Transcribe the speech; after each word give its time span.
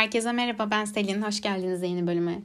Herkese 0.00 0.32
merhaba 0.32 0.70
ben 0.70 0.84
Selin. 0.84 1.22
Hoş 1.22 1.40
geldiniz 1.40 1.82
yeni 1.82 2.06
bölüme. 2.06 2.38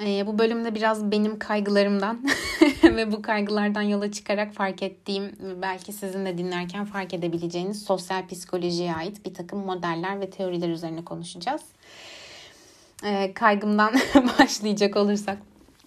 Ee, 0.00 0.26
bu 0.26 0.38
bölümde 0.38 0.74
biraz 0.74 1.10
benim 1.10 1.38
kaygılarımdan 1.38 2.24
ve 2.84 3.12
bu 3.12 3.22
kaygılardan 3.22 3.82
yola 3.82 4.12
çıkarak 4.12 4.52
fark 4.54 4.82
ettiğim 4.82 5.32
belki 5.62 5.92
sizin 5.92 6.26
de 6.26 6.38
dinlerken 6.38 6.84
fark 6.84 7.14
edebileceğiniz 7.14 7.82
sosyal 7.82 8.28
psikolojiye 8.28 8.94
ait 8.94 9.24
bir 9.26 9.34
takım 9.34 9.58
modeller 9.58 10.20
ve 10.20 10.30
teoriler 10.30 10.68
üzerine 10.68 11.04
konuşacağız. 11.04 11.62
Ee, 13.04 13.34
kaygımdan 13.34 13.94
başlayacak 14.38 14.96
olursak 14.96 15.38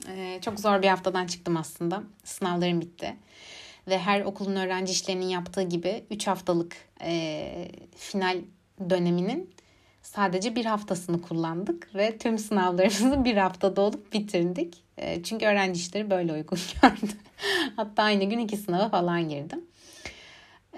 ee, 0.08 0.40
çok 0.42 0.60
zor 0.60 0.82
bir 0.82 0.88
haftadan 0.88 1.28
çıktım 1.28 1.58
aslında. 1.58 2.04
Sınavlarım 2.24 2.82
bitti. 2.82 3.16
Ve 3.88 4.00
her 4.00 4.22
okulun 4.22 4.56
öğrenci 4.56 4.92
işlerinin 4.92 5.30
yaptığı 5.30 5.64
gibi 5.64 6.04
3 6.12 6.28
haftalık 6.28 6.76
e, 7.02 7.72
final 7.96 8.38
döneminin 8.90 9.58
sadece 10.08 10.56
bir 10.56 10.66
haftasını 10.66 11.22
kullandık 11.22 11.96
ve 11.96 12.18
tüm 12.18 12.38
sınavlarımızı 12.38 13.26
bir 13.26 13.38
haftada 13.38 13.82
olup 13.82 14.14
bitirdik. 14.14 14.84
E, 14.98 15.24
çünkü 15.24 15.46
öğrenci 15.46 15.80
işleri 15.80 16.10
böyle 16.10 16.34
uygun 16.34 16.60
gördü. 16.82 17.12
Hatta 17.76 18.04
aynı 18.04 18.24
gün 18.24 18.40
iki 18.40 18.58
sınava 18.58 18.90
falan 18.90 19.30
girdim. 19.30 19.66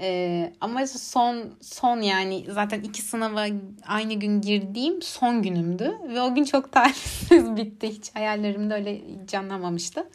Ee, 0.02 0.54
ama 0.62 0.88
son 0.88 1.54
son 1.62 2.02
yani 2.02 2.46
zaten 2.50 2.82
iki 2.82 3.02
sınava 3.02 3.46
aynı 3.88 4.14
gün 4.14 4.42
girdiğim 4.42 5.02
son 5.02 5.42
günümdü 5.42 5.98
ve 6.10 6.22
o 6.22 6.36
gün 6.36 6.44
çok 6.44 6.72
talihsiz 6.72 7.56
bitti. 7.56 7.88
Hiç 7.88 8.16
hayallerimde 8.16 8.74
öyle 8.74 9.02
canlanmamıştı. 9.28 10.10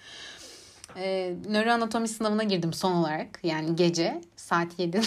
Ee, 0.97 1.35
nöroanatomi 1.49 2.09
sınavına 2.09 2.43
girdim 2.43 2.73
son 2.73 2.93
olarak 2.93 3.41
yani 3.43 3.77
gece 3.77 4.21
saat 4.37 4.79
7'de 4.79 5.01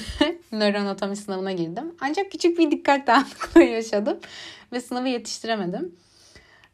nöroanatomi 0.52 1.16
sınavına 1.16 1.52
girdim. 1.52 1.96
Ancak 2.02 2.32
küçük 2.32 2.58
bir 2.60 2.72
dikkat 2.72 3.08
dağınıklığı 3.08 3.64
yaşadım 3.78 4.20
ve 4.74 4.82
sınavı 4.82 5.08
yetiştiremedim. 5.08 5.96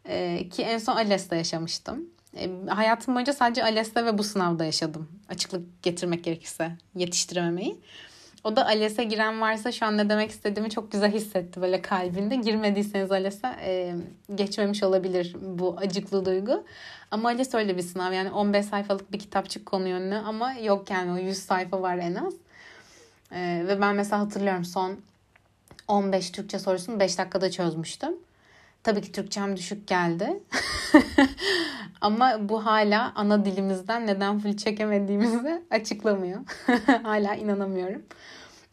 Ee, 0.07 0.49
ki 0.49 0.63
en 0.63 0.77
son 0.77 0.95
ALES'te 0.95 1.35
yaşamıştım. 1.35 2.09
Ee, 2.37 2.49
hayatım 2.67 3.15
boyunca 3.15 3.33
sadece 3.33 3.63
ALES'te 3.63 4.05
ve 4.05 4.17
bu 4.17 4.23
sınavda 4.23 4.65
yaşadım. 4.65 5.09
Açıklık 5.29 5.83
getirmek 5.83 6.23
gerekirse 6.23 6.71
yetiştirememeyi. 6.95 7.77
O 8.43 8.55
da 8.55 8.65
ALES'e 8.65 9.03
giren 9.03 9.41
varsa 9.41 9.71
şu 9.71 9.85
an 9.85 9.97
ne 9.97 10.09
demek 10.09 10.31
istediğimi 10.31 10.69
çok 10.69 10.91
güzel 10.91 11.11
hissetti 11.11 11.61
böyle 11.61 11.81
kalbinde. 11.81 12.35
Girmediyseniz 12.35 13.11
ALES'e 13.11 13.47
e, 13.61 13.95
geçmemiş 14.35 14.83
olabilir 14.83 15.35
bu 15.41 15.75
acıklı 15.77 16.25
duygu. 16.25 16.63
Ama 17.11 17.29
ALES 17.29 17.53
öyle 17.53 17.77
bir 17.77 17.81
sınav 17.81 18.13
yani 18.13 18.31
15 18.31 18.65
sayfalık 18.65 19.11
bir 19.11 19.19
kitapçık 19.19 19.65
konu 19.65 19.87
yönlü 19.87 20.15
ama 20.15 20.53
yok 20.53 20.89
yani 20.89 21.11
o 21.11 21.17
100 21.17 21.37
sayfa 21.37 21.81
var 21.81 21.97
en 21.97 22.15
az. 22.15 22.33
E, 23.31 23.63
ve 23.67 23.81
ben 23.81 23.95
mesela 23.95 24.21
hatırlıyorum 24.21 24.65
son 24.65 24.97
15 25.87 26.31
Türkçe 26.31 26.59
sorusunu 26.59 26.99
5 26.99 27.17
dakikada 27.17 27.51
çözmüştüm. 27.51 28.13
Tabii 28.83 29.01
ki 29.01 29.11
Türkçem 29.11 29.57
düşük 29.57 29.87
geldi. 29.87 30.43
Ama 32.01 32.49
bu 32.49 32.65
hala 32.65 33.11
ana 33.15 33.45
dilimizden 33.45 34.07
neden 34.07 34.39
full 34.39 34.57
çekemediğimizi 34.57 35.63
açıklamıyor. 35.71 36.39
hala 37.03 37.35
inanamıyorum. 37.35 38.01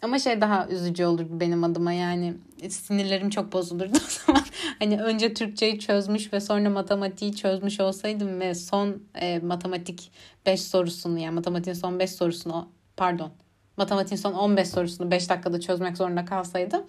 Ama 0.02 0.18
şey 0.18 0.40
daha 0.40 0.68
üzücü 0.68 1.04
olur 1.04 1.26
benim 1.30 1.64
adıma 1.64 1.92
yani 1.92 2.34
sinirlerim 2.68 3.30
çok 3.30 3.52
bozulurdu 3.52 3.96
o 3.96 4.10
zaman. 4.26 4.42
Hani 4.78 5.02
önce 5.02 5.34
Türkçeyi 5.34 5.78
çözmüş 5.78 6.32
ve 6.32 6.40
sonra 6.40 6.70
matematiği 6.70 7.36
çözmüş 7.36 7.80
olsaydım 7.80 8.40
ve 8.40 8.54
son 8.54 9.02
e, 9.14 9.38
matematik 9.38 10.12
5 10.46 10.62
sorusunu 10.62 11.18
yani 11.18 11.34
matematiğin 11.34 11.74
son 11.74 11.98
5 11.98 12.10
sorusunu 12.10 12.68
pardon 12.96 13.32
matematiğin 13.76 14.20
son 14.20 14.32
15 14.32 14.68
sorusunu 14.68 15.10
5 15.10 15.30
dakikada 15.30 15.60
çözmek 15.60 15.96
zorunda 15.96 16.24
kalsaydım 16.24 16.82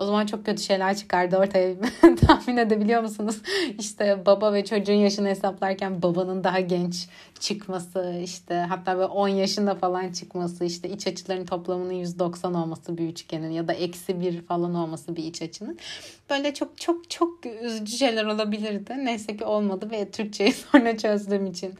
o 0.00 0.04
zaman 0.04 0.26
çok 0.26 0.46
kötü 0.46 0.62
şeyler 0.62 0.96
çıkardı 0.96 1.36
ortaya. 1.36 1.74
Tahmin 2.26 2.56
edebiliyor 2.56 3.02
musunuz? 3.02 3.42
İşte 3.78 4.22
baba 4.26 4.52
ve 4.52 4.64
çocuğun 4.64 4.94
yaşını 4.94 5.28
hesaplarken 5.28 6.02
babanın 6.02 6.44
daha 6.44 6.60
genç 6.60 7.08
çıkması, 7.40 8.20
işte 8.24 8.54
hatta 8.54 8.94
böyle 8.96 9.06
10 9.06 9.28
yaşında 9.28 9.74
falan 9.74 10.12
çıkması, 10.12 10.64
işte 10.64 10.88
iç 10.88 11.06
açıların 11.06 11.46
toplamının 11.46 11.92
190 11.92 12.54
olması 12.54 12.98
bir 12.98 13.08
üçgenin 13.08 13.50
ya 13.50 13.68
da 13.68 13.72
eksi 13.72 14.20
bir 14.20 14.42
falan 14.42 14.74
olması 14.74 15.16
bir 15.16 15.24
iç 15.24 15.42
açının. 15.42 15.78
Böyle 16.30 16.54
çok 16.54 16.78
çok 16.78 17.10
çok 17.10 17.46
üzücü 17.46 17.96
şeyler 17.96 18.24
olabilirdi. 18.24 18.94
Neyse 19.04 19.36
ki 19.36 19.44
olmadı 19.44 19.90
ve 19.90 20.10
Türkçeyi 20.10 20.52
sonra 20.72 20.98
çözdüğüm 20.98 21.46
için 21.46 21.74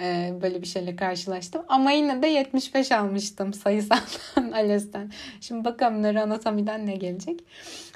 e, 0.00 0.34
böyle 0.42 0.62
bir 0.62 0.66
şeyle 0.66 0.96
karşılaştım. 0.96 1.62
Ama 1.68 1.90
yine 1.90 2.22
de 2.22 2.26
75 2.26 2.92
almıştım 2.92 3.54
sayısaldan 3.54 4.52
ALES'ten. 4.52 5.12
Şimdi 5.40 5.64
bakalım 5.64 6.02
nöroanatomiden 6.02 6.86
ne 6.86 6.96
gelecek. 6.96 7.40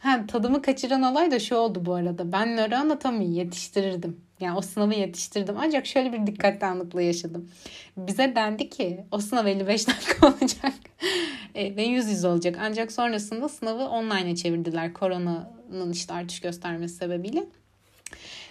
Ha, 0.03 0.25
tadımı 0.29 0.63
kaçıran 0.63 1.03
olay 1.03 1.31
da 1.31 1.39
şu 1.39 1.57
oldu 1.57 1.87
bu 1.87 1.95
arada. 1.95 2.33
Ben 2.33 2.57
nöroanatomiyi 2.57 3.35
yetiştirirdim. 3.35 4.21
Yani 4.41 4.59
o 4.59 4.61
sınavı 4.61 4.95
yetiştirdim. 4.95 5.55
Ancak 5.59 5.87
şöyle 5.87 6.13
bir 6.13 6.27
dikkat 6.27 6.63
yaşadım. 7.01 7.51
Bize 7.97 8.35
dendi 8.37 8.71
ki 8.71 9.05
o 9.11 9.19
sınav 9.19 9.47
55 9.47 9.89
dakika 9.89 10.27
olacak. 10.41 10.73
e, 11.55 11.77
ve 11.77 11.83
yüz 11.83 12.09
yüz 12.09 12.25
olacak. 12.25 12.59
Ancak 12.61 12.93
sonrasında 12.93 13.49
sınavı 13.49 13.89
online'a 13.89 14.35
çevirdiler. 14.35 14.93
Koronanın 14.93 15.93
işte 15.93 16.15
artış 16.15 16.41
göstermesi 16.41 16.95
sebebiyle. 16.95 17.47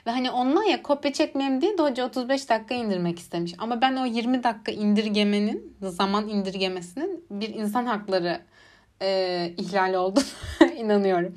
Ve 0.08 0.12
hani 0.12 0.32
ondan 0.32 0.64
ya 0.64 0.84
kopya 0.84 1.14
çekmeyeyim 1.14 1.62
diye 1.62 1.78
de 1.78 1.82
hoca 1.82 2.06
35 2.06 2.50
dakika 2.50 2.76
indirmek 2.76 3.20
istemiş. 3.20 3.54
Ama 3.58 3.82
ben 3.82 3.96
o 3.96 4.06
20 4.06 4.44
dakika 4.44 4.72
indirgemenin, 4.72 5.78
zaman 5.82 6.30
indirgemesinin 6.30 7.26
bir 7.32 7.50
insan 7.50 7.86
hakları 7.86 8.42
e, 9.02 9.54
ihlal 9.58 9.94
olduğunu 9.94 10.24
inanıyorum. 10.78 11.36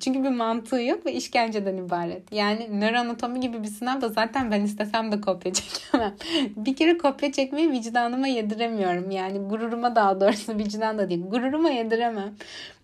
Çünkü 0.00 0.22
bir 0.22 0.28
mantığı 0.28 0.82
yok 0.82 1.06
ve 1.06 1.12
işkenceden 1.12 1.76
ibaret. 1.76 2.32
Yani 2.32 2.80
nöroanatomi 2.80 3.40
gibi 3.40 3.62
bir 3.62 3.68
sınav 3.68 4.00
da 4.00 4.08
zaten 4.08 4.50
ben 4.50 4.60
istesem 4.62 5.12
de 5.12 5.20
kopya 5.20 5.52
çekemem. 5.52 6.14
bir 6.56 6.76
kere 6.76 6.98
kopya 6.98 7.32
çekmeyi 7.32 7.70
vicdanıma 7.70 8.26
yediremiyorum. 8.26 9.10
Yani 9.10 9.38
gururuma 9.38 9.96
daha 9.96 10.20
doğrusu 10.20 10.58
vicdan 10.58 10.98
da 10.98 11.10
değil. 11.10 11.26
Gururuma 11.26 11.70
yediremem. 11.70 12.34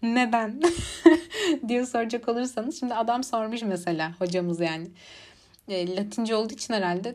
Neden? 0.03 0.63
diye 1.69 1.87
soracak 1.87 2.29
olursanız. 2.29 2.81
Şimdi 2.81 2.95
adam 2.95 3.25
sormuş 3.25 3.63
mesela 3.63 4.13
hocamız 4.19 4.61
yani. 4.61 4.87
E, 5.69 5.97
Latince 5.97 6.35
olduğu 6.35 6.55
için 6.55 6.75
herhalde 6.75 7.15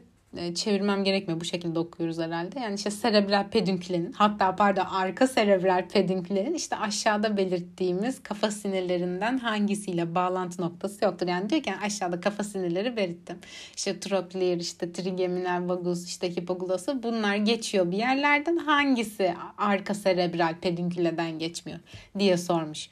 çevirmem 0.56 1.03
gerekmiyor. 1.03 1.40
Bu 1.41 1.45
şekilde 1.45 1.79
okuyoruz 1.79 2.19
herhalde. 2.19 2.59
Yani 2.59 2.75
işte 2.75 2.91
serebral 2.91 3.50
pedünkülenin 3.50 4.13
hatta 4.13 4.56
pardon 4.56 4.85
arka 4.85 5.28
serebral 5.28 5.88
pedünkülenin 5.88 6.53
işte 6.53 6.75
aşağıda 6.75 7.38
belirttiğimiz 7.38 8.23
kafa 8.23 8.51
sinirlerinden 8.51 9.38
hangisiyle 9.38 10.16
bağlantı 10.16 10.62
noktası 10.62 11.06
yoktur. 11.06 11.28
Yani 11.28 11.50
diyor 11.50 11.63
ki 11.63 11.69
yani 11.69 11.81
aşağıda 11.81 12.22
kafa 12.22 12.44
sinirleri 12.44 12.97
belirttim. 12.97 13.38
İşte 13.75 14.00
trochlear, 14.00 14.57
işte 14.57 14.91
trigeminal 14.91 15.69
vagus, 15.69 16.07
işte 16.07 16.35
hipoglossu 16.35 17.03
bunlar 17.03 17.35
geçiyor 17.35 17.91
bir 17.91 17.97
yerlerden. 17.97 18.57
Hangisi 18.57 19.35
arka 19.57 19.94
serebral 19.94 20.56
pedünküleden 20.62 21.39
geçmiyor 21.39 21.79
diye 22.19 22.38
sormuş. 22.38 22.89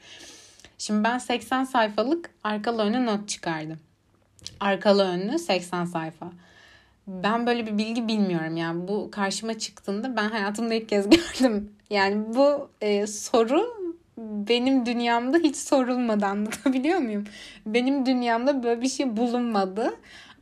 Şimdi 0.78 1.04
ben 1.04 1.18
80 1.18 1.64
sayfalık 1.64 2.30
arkalı 2.44 2.82
önü 2.82 3.06
not 3.06 3.30
çıkardım. 3.30 3.80
Arkalı 4.60 5.04
önlü 5.04 5.40
80 5.40 5.86
sayfa 5.86 6.32
ben 7.08 7.48
böyle 7.48 7.66
bir 7.68 7.78
bilgi 7.78 8.08
bilmiyorum 8.08 8.58
yani 8.58 8.88
bu 8.88 9.12
karşıma 9.12 9.58
çıktığında 9.60 10.16
ben 10.16 10.30
hayatımda 10.30 10.74
ilk 10.74 10.90
kez 10.90 11.10
gördüm. 11.10 11.72
Yani 11.90 12.36
bu 12.36 12.70
e, 12.82 13.08
soru 13.08 13.78
benim 14.18 14.86
dünyamda 14.86 15.38
hiç 15.38 15.56
sorulmadı 15.56 16.26
anlatabiliyor 16.26 17.00
muyum? 17.00 17.24
Benim 17.66 18.06
dünyamda 18.06 18.64
böyle 18.64 18.82
bir 18.82 18.90
şey 18.90 19.18
bulunmadı. 19.18 19.94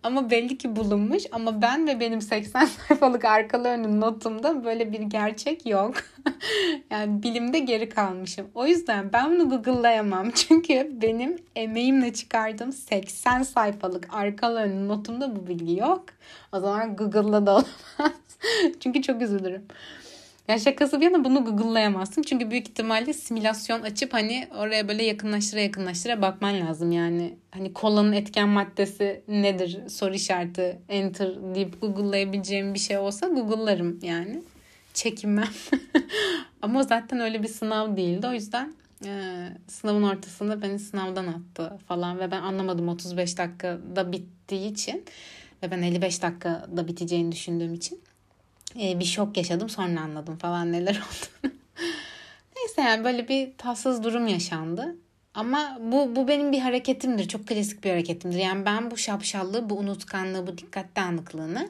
Ama 0.06 0.30
belli 0.30 0.58
ki 0.58 0.76
bulunmuş. 0.76 1.24
Ama 1.32 1.62
ben 1.62 1.88
ve 1.88 2.00
benim 2.00 2.22
80 2.22 2.66
sayfalık 2.88 3.26
arkalı 3.26 3.68
önü 3.68 4.00
notumda 4.02 4.66
böyle 4.66 4.92
bir 4.92 5.00
gerçek 5.00 5.66
yok. 5.66 5.96
yani 6.92 7.24
bilimde 7.24 7.60
geri 7.60 7.90
kalmışım. 7.90 8.48
O 8.56 8.68
yüzden 8.68 9.14
ben 9.14 9.32
bunu 9.32 9.50
Google'layamam. 9.50 10.32
Çünkü 10.36 10.92
benim 11.02 11.36
emeğimle 11.56 12.14
çıkardığım 12.14 12.72
80 12.72 13.44
sayfalık 13.44 14.08
arkalı 14.14 14.60
önü 14.60 14.88
notumda 14.88 15.36
bu 15.36 15.48
bilgi 15.48 15.80
yok. 15.80 16.06
O 16.52 16.60
zaman 16.60 16.96
Google'la 16.96 17.46
da 17.46 17.52
olamaz. 17.52 18.12
Çünkü 18.80 19.02
çok 19.02 19.22
üzülürüm. 19.22 19.66
Ya 20.48 20.60
şakası 20.60 21.02
bir 21.02 21.06
yana 21.06 21.24
bunu 21.24 21.46
Google'layamazsın. 21.46 22.22
Çünkü 22.22 22.52
büyük 22.52 22.70
ihtimalle 22.70 23.14
simülasyon 23.14 23.82
açıp 23.82 24.14
hani 24.14 24.48
oraya 24.58 24.88
böyle 24.88 25.04
yakınlaştıra 25.04 25.60
yakınlaştıra 25.60 26.22
bakman 26.22 26.62
lazım. 26.62 26.92
Yani 26.92 27.38
hani 27.52 27.74
kolanın 27.74 28.14
etken 28.14 28.50
maddesi 28.50 29.22
nedir 29.28 29.80
soru 29.90 30.14
işareti 30.14 30.80
enter 30.90 31.56
deyip 31.56 31.82
Google'layabileceğim 31.82 32.74
bir 32.74 32.80
şey 32.80 32.98
olsa 32.98 33.28
Google'larım 33.28 34.00
yani. 34.04 34.44
Çekinmem. 34.94 35.50
Ama 36.62 36.84
zaten 36.84 37.20
öyle 37.20 37.44
bir 37.44 37.48
sınav 37.48 37.98
değildi. 37.98 38.28
O 38.28 38.34
yüzden 38.34 38.74
e, 39.06 39.10
sınavın 39.68 40.04
ortasında 40.04 40.62
beni 40.62 40.80
sınavdan 40.80 41.28
attı 41.28 41.78
falan 41.88 42.20
ve 42.20 42.32
ben 42.32 42.42
anlamadım 42.42 42.90
35 42.90 43.38
dakikada 43.38 44.12
bittiği 44.12 44.72
için 44.72 45.06
ve 45.64 45.72
ben 45.72 45.82
55 45.82 46.22
dakikada 46.22 46.88
biteceğini 46.88 47.32
düşündüğüm 47.32 47.74
için 47.74 48.02
e, 48.82 49.00
bir 49.00 49.06
şok 49.06 49.38
yaşadım 49.38 49.70
sonra 49.70 50.02
anladım 50.02 50.38
falan 50.38 50.72
neler 50.72 50.96
oldu. 50.96 51.54
Neyse 52.56 52.82
yani 52.82 53.04
böyle 53.04 53.28
bir 53.28 53.58
tatsız 53.58 54.04
durum 54.04 54.28
yaşandı. 54.28 54.96
Ama 55.34 55.78
bu, 55.82 56.16
bu 56.16 56.28
benim 56.28 56.52
bir 56.52 56.60
hareketimdir. 56.60 57.28
Çok 57.28 57.48
klasik 57.48 57.84
bir 57.84 57.90
hareketimdir. 57.90 58.38
Yani 58.38 58.66
ben 58.66 58.92
bu 58.92 58.98
şapşallığı, 58.98 59.70
bu 59.70 59.76
unutkanlığı, 59.76 60.48
bu 60.48 60.58
dikkat 60.58 60.96
dağınıklığını 60.96 61.70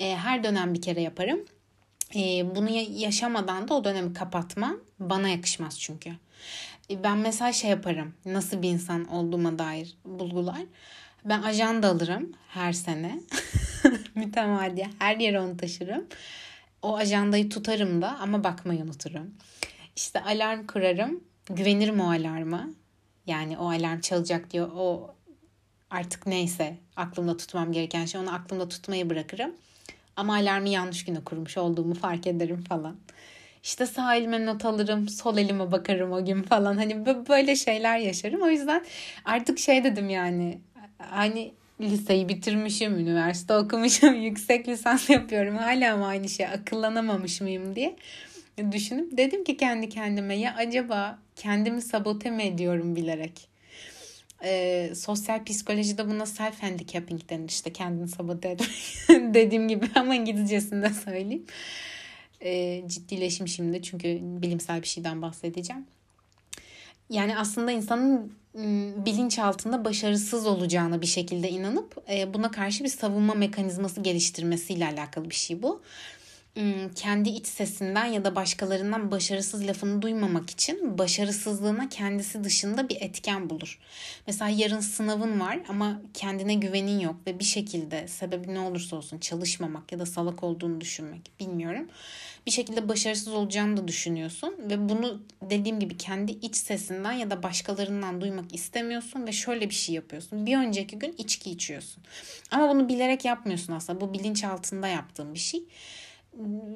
e, 0.00 0.16
her 0.16 0.44
dönem 0.44 0.74
bir 0.74 0.82
kere 0.82 1.00
yaparım. 1.00 1.40
E, 2.14 2.56
bunu 2.56 2.68
yaşamadan 2.90 3.68
da 3.68 3.74
o 3.74 3.84
dönemi 3.84 4.14
kapatmam 4.14 4.76
bana 4.98 5.28
yakışmaz 5.28 5.80
çünkü. 5.80 6.10
E, 6.90 7.04
ben 7.04 7.18
mesela 7.18 7.52
şey 7.52 7.70
yaparım. 7.70 8.14
Nasıl 8.24 8.62
bir 8.62 8.68
insan 8.68 9.04
olduğuma 9.04 9.58
dair 9.58 9.96
bulgular. 10.04 10.62
Ben 11.24 11.42
ajanda 11.42 11.88
alırım 11.88 12.32
her 12.48 12.72
sene. 12.72 13.20
Mütemadiye. 14.24 14.90
Her 14.98 15.16
yere 15.16 15.40
onu 15.40 15.56
taşırım. 15.56 16.06
O 16.82 16.96
ajandayı 16.96 17.48
tutarım 17.48 18.02
da 18.02 18.16
ama 18.18 18.44
bakmayı 18.44 18.82
unuturum. 18.82 19.34
İşte 19.96 20.20
alarm 20.20 20.66
kurarım. 20.66 21.24
Güvenirim 21.50 22.00
o 22.00 22.10
alarma. 22.10 22.68
Yani 23.26 23.58
o 23.58 23.70
alarm 23.70 24.00
çalacak 24.00 24.50
diyor. 24.50 24.70
O 24.74 25.14
artık 25.90 26.26
neyse 26.26 26.76
aklımda 26.96 27.36
tutmam 27.36 27.72
gereken 27.72 28.04
şey 28.04 28.20
onu 28.20 28.34
aklımda 28.34 28.68
tutmayı 28.68 29.10
bırakırım. 29.10 29.54
Ama 30.16 30.34
alarmı 30.34 30.68
yanlış 30.68 31.04
güne 31.04 31.24
kurmuş 31.24 31.58
olduğumu 31.58 31.94
fark 31.94 32.26
ederim 32.26 32.64
falan. 32.68 32.96
İşte 33.62 33.86
sağ 33.86 34.14
elime 34.14 34.46
not 34.46 34.64
alırım, 34.64 35.08
sol 35.08 35.38
elime 35.38 35.72
bakarım 35.72 36.12
o 36.12 36.24
gün 36.24 36.42
falan. 36.42 36.76
Hani 36.76 37.06
böyle 37.06 37.56
şeyler 37.56 37.98
yaşarım. 37.98 38.42
O 38.42 38.48
yüzden 38.48 38.84
artık 39.24 39.58
şey 39.58 39.84
dedim 39.84 40.08
yani 40.10 40.60
hani 40.98 41.54
liseyi 41.80 42.28
bitirmişim, 42.28 42.98
üniversite 42.98 43.54
okumuşum, 43.56 44.14
yüksek 44.22 44.68
lisans 44.68 45.10
yapıyorum. 45.10 45.56
Hala 45.56 45.96
mı 45.96 46.06
aynı 46.06 46.28
şey 46.28 46.46
akıllanamamış 46.46 47.40
mıyım 47.40 47.76
diye 47.76 47.96
düşünüp 48.72 49.16
dedim 49.16 49.44
ki 49.44 49.56
kendi 49.56 49.88
kendime 49.88 50.34
ya 50.34 50.54
acaba 50.56 51.18
kendimi 51.36 51.82
sabote 51.82 52.30
mi 52.30 52.42
ediyorum 52.42 52.96
bilerek? 52.96 53.48
Ee, 54.44 54.92
sosyal 54.94 55.44
psikolojide 55.44 56.08
buna 56.08 56.26
self 56.26 56.62
handicapping 56.62 57.28
denir 57.28 57.48
işte 57.48 57.72
kendini 57.72 58.08
sabote 58.08 58.48
etmek 58.48 58.70
dediğim 59.34 59.68
gibi 59.68 59.86
ama 59.94 60.14
İngilizcesinde 60.14 60.90
söyleyeyim. 60.90 61.46
Ee, 62.40 62.82
ciddileşim 62.86 63.48
şimdi 63.48 63.82
çünkü 63.82 64.18
bilimsel 64.22 64.82
bir 64.82 64.86
şeyden 64.86 65.22
bahsedeceğim. 65.22 65.86
Yani 67.10 67.36
aslında 67.38 67.70
insanın 67.70 68.32
bilinç 69.06 69.38
altında 69.38 69.84
başarısız 69.84 70.46
olacağına 70.46 71.00
bir 71.00 71.06
şekilde 71.06 71.50
inanıp 71.50 71.96
buna 72.34 72.50
karşı 72.50 72.84
bir 72.84 72.88
savunma 72.88 73.34
mekanizması 73.34 74.00
geliştirmesiyle 74.00 74.86
alakalı 74.86 75.30
bir 75.30 75.34
şey 75.34 75.62
bu 75.62 75.80
kendi 76.94 77.28
iç 77.28 77.46
sesinden 77.46 78.04
ya 78.04 78.24
da 78.24 78.36
başkalarından 78.36 79.10
başarısız 79.10 79.66
lafını 79.66 80.02
duymamak 80.02 80.50
için 80.50 80.98
başarısızlığına 80.98 81.88
kendisi 81.88 82.44
dışında 82.44 82.88
bir 82.88 82.96
etken 83.00 83.50
bulur. 83.50 83.78
Mesela 84.26 84.48
yarın 84.48 84.80
sınavın 84.80 85.40
var 85.40 85.58
ama 85.68 86.00
kendine 86.14 86.54
güvenin 86.54 87.00
yok 87.00 87.16
ve 87.26 87.38
bir 87.38 87.44
şekilde 87.44 88.08
sebebi 88.08 88.54
ne 88.54 88.60
olursa 88.60 88.96
olsun 88.96 89.18
çalışmamak 89.18 89.92
ya 89.92 89.98
da 89.98 90.06
salak 90.06 90.44
olduğunu 90.44 90.80
düşünmek 90.80 91.30
bilmiyorum. 91.40 91.88
Bir 92.46 92.50
şekilde 92.50 92.88
başarısız 92.88 93.32
olacağını 93.32 93.76
da 93.76 93.88
düşünüyorsun 93.88 94.54
ve 94.58 94.88
bunu 94.88 95.22
dediğim 95.42 95.80
gibi 95.80 95.96
kendi 95.96 96.32
iç 96.32 96.56
sesinden 96.56 97.12
ya 97.12 97.30
da 97.30 97.42
başkalarından 97.42 98.20
duymak 98.20 98.54
istemiyorsun 98.54 99.26
ve 99.26 99.32
şöyle 99.32 99.70
bir 99.70 99.74
şey 99.74 99.94
yapıyorsun. 99.94 100.46
Bir 100.46 100.56
önceki 100.56 100.98
gün 100.98 101.14
içki 101.18 101.50
içiyorsun. 101.50 102.02
Ama 102.50 102.74
bunu 102.74 102.88
bilerek 102.88 103.24
yapmıyorsun 103.24 103.72
aslında. 103.72 104.00
Bu 104.00 104.14
bilinç 104.14 104.44
altında 104.44 104.88
yaptığın 104.88 105.34
bir 105.34 105.38
şey 105.38 105.64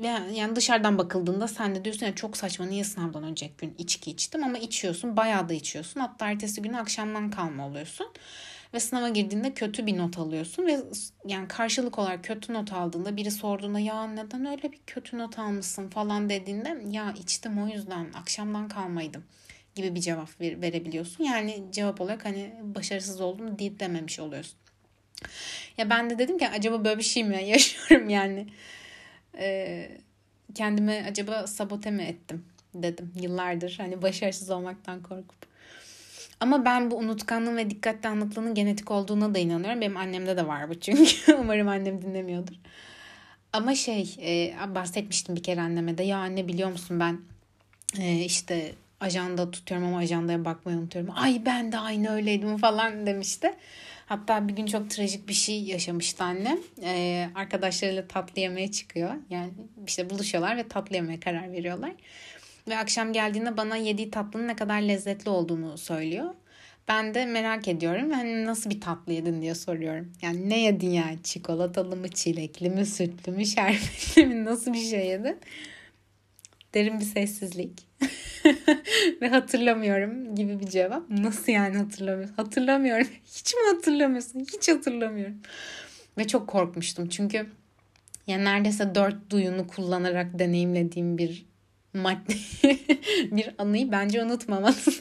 yani 0.02 0.56
dışarıdan 0.56 0.98
bakıldığında 0.98 1.48
sen 1.48 1.74
de 1.74 1.84
diyorsun 1.84 2.06
ya 2.06 2.14
çok 2.14 2.36
saçma 2.36 2.66
niye 2.66 2.84
sınavdan 2.84 3.22
önceki 3.22 3.54
gün 3.58 3.74
içki 3.78 4.10
içtim? 4.10 4.44
Ama 4.44 4.58
içiyorsun 4.58 5.16
bayağı 5.16 5.48
da 5.48 5.54
içiyorsun. 5.54 6.00
Hatta 6.00 6.30
ertesi 6.30 6.62
günü 6.62 6.76
akşamdan 6.78 7.30
kalma 7.30 7.66
oluyorsun. 7.66 8.06
Ve 8.74 8.80
sınava 8.80 9.08
girdiğinde 9.08 9.54
kötü 9.54 9.86
bir 9.86 9.98
not 9.98 10.18
alıyorsun 10.18 10.66
ve 10.66 10.80
yani 11.26 11.48
karşılık 11.48 11.98
olarak 11.98 12.24
kötü 12.24 12.52
not 12.52 12.72
aldığında 12.72 13.16
biri 13.16 13.30
sorduğunda 13.30 13.78
ya 13.78 14.06
neden 14.06 14.46
öyle 14.46 14.62
bir 14.72 14.78
kötü 14.86 15.18
not 15.18 15.38
almışsın? 15.38 15.90
falan 15.90 16.28
dediğinde 16.28 16.82
ya 16.90 17.14
içtim 17.20 17.62
o 17.62 17.68
yüzden 17.68 18.06
akşamdan 18.14 18.68
kalmaydım. 18.68 19.24
gibi 19.74 19.94
bir 19.94 20.00
cevap 20.00 20.40
ver, 20.40 20.62
verebiliyorsun. 20.62 21.24
Yani 21.24 21.64
cevap 21.72 22.00
olarak 22.00 22.24
hani 22.24 22.54
başarısız 22.62 23.20
oldum 23.20 23.58
diye 23.58 23.80
dememiş 23.80 24.20
oluyorsun. 24.20 24.58
Ya 25.78 25.90
ben 25.90 26.10
de 26.10 26.18
dedim 26.18 26.38
ki 26.38 26.48
acaba 26.48 26.84
böyle 26.84 26.98
bir 26.98 27.04
şey 27.04 27.24
mi 27.24 27.44
yaşıyorum? 27.44 28.08
Yani 28.18 28.46
e, 29.38 29.88
kendime 30.54 31.06
acaba 31.10 31.46
sabote 31.46 31.90
mi 31.90 32.02
ettim 32.02 32.44
dedim 32.74 33.12
yıllardır 33.20 33.74
hani 33.80 34.02
başarısız 34.02 34.50
olmaktan 34.50 35.02
korkup. 35.02 35.48
Ama 36.40 36.64
ben 36.64 36.90
bu 36.90 36.96
unutkanlığın 36.96 37.56
ve 37.56 37.70
dikkat 37.70 38.02
dağınıklığının 38.02 38.54
genetik 38.54 38.90
olduğuna 38.90 39.34
da 39.34 39.38
inanıyorum. 39.38 39.80
Benim 39.80 39.96
annemde 39.96 40.36
de 40.36 40.46
var 40.46 40.70
bu 40.70 40.80
çünkü. 40.80 41.34
Umarım 41.40 41.68
annem 41.68 42.02
dinlemiyordur. 42.02 42.54
Ama 43.52 43.74
şey 43.74 44.16
e, 44.22 44.54
bahsetmiştim 44.74 45.36
bir 45.36 45.42
kere 45.42 45.60
anneme 45.60 45.98
de. 45.98 46.02
Ya 46.02 46.18
anne 46.18 46.48
biliyor 46.48 46.70
musun 46.70 47.00
ben 47.00 47.18
e, 47.98 48.24
işte 48.24 48.72
ajanda 49.00 49.50
tutuyorum 49.50 49.86
ama 49.86 49.98
ajandaya 49.98 50.44
bakmayı 50.44 50.78
unutuyorum. 50.78 51.14
Ay 51.16 51.42
ben 51.46 51.72
de 51.72 51.78
aynı 51.78 52.10
öyleydim 52.10 52.56
falan 52.56 53.06
demişti. 53.06 53.54
Hatta 54.08 54.48
bir 54.48 54.56
gün 54.56 54.66
çok 54.66 54.90
trajik 54.90 55.28
bir 55.28 55.34
şey 55.34 55.62
yaşamıştı 55.62 56.24
annem. 56.24 56.58
Ee, 56.82 57.28
arkadaşlarıyla 57.34 58.08
tatlı 58.08 58.40
yemeye 58.40 58.70
çıkıyor. 58.70 59.10
Yani 59.30 59.50
işte 59.86 60.10
buluşuyorlar 60.10 60.56
ve 60.56 60.68
tatlı 60.68 60.94
yemeye 60.94 61.20
karar 61.20 61.52
veriyorlar. 61.52 61.92
Ve 62.68 62.78
akşam 62.78 63.12
geldiğinde 63.12 63.56
bana 63.56 63.76
yediği 63.76 64.10
tatlının 64.10 64.48
ne 64.48 64.56
kadar 64.56 64.80
lezzetli 64.80 65.28
olduğunu 65.28 65.78
söylüyor. 65.78 66.34
Ben 66.88 67.14
de 67.14 67.26
merak 67.26 67.68
ediyorum. 67.68 68.10
Hani 68.10 68.44
nasıl 68.44 68.70
bir 68.70 68.80
tatlı 68.80 69.12
yedin 69.12 69.42
diye 69.42 69.54
soruyorum. 69.54 70.12
Yani 70.22 70.50
ne 70.50 70.60
yedin 70.60 70.90
yani? 70.90 71.22
Çikolatalı 71.22 71.96
mı, 71.96 72.08
çilekli 72.08 72.70
mi, 72.70 72.86
sütlü 72.86 73.32
mü, 73.32 73.46
şerbetli 73.46 74.26
mi? 74.26 74.44
Nasıl 74.44 74.72
bir 74.72 74.90
şey 74.90 75.06
yedin? 75.06 75.38
Derin 76.74 77.00
bir 77.00 77.04
sessizlik. 77.04 77.88
Ve 79.20 79.28
hatırlamıyorum 79.28 80.34
gibi 80.34 80.60
bir 80.60 80.66
cevap. 80.66 81.10
Nasıl 81.10 81.52
yani 81.52 81.76
hatırlamıyorsun? 81.76 82.34
Hatırlamıyorum. 82.34 83.06
Hiç 83.24 83.54
mi 83.54 83.60
hatırlamıyorsun? 83.74 84.40
Hiç 84.40 84.68
hatırlamıyorum. 84.68 85.36
Ve 86.18 86.26
çok 86.26 86.48
korkmuştum. 86.48 87.08
Çünkü 87.08 87.46
yani 88.26 88.44
neredeyse 88.44 88.94
dört 88.94 89.30
duyunu 89.30 89.66
kullanarak 89.66 90.38
deneyimlediğim 90.38 91.18
bir 91.18 91.46
madde 91.94 92.34
bir 93.36 93.54
anıyı 93.58 93.92
bence 93.92 94.24
unutmamalısın. 94.24 94.94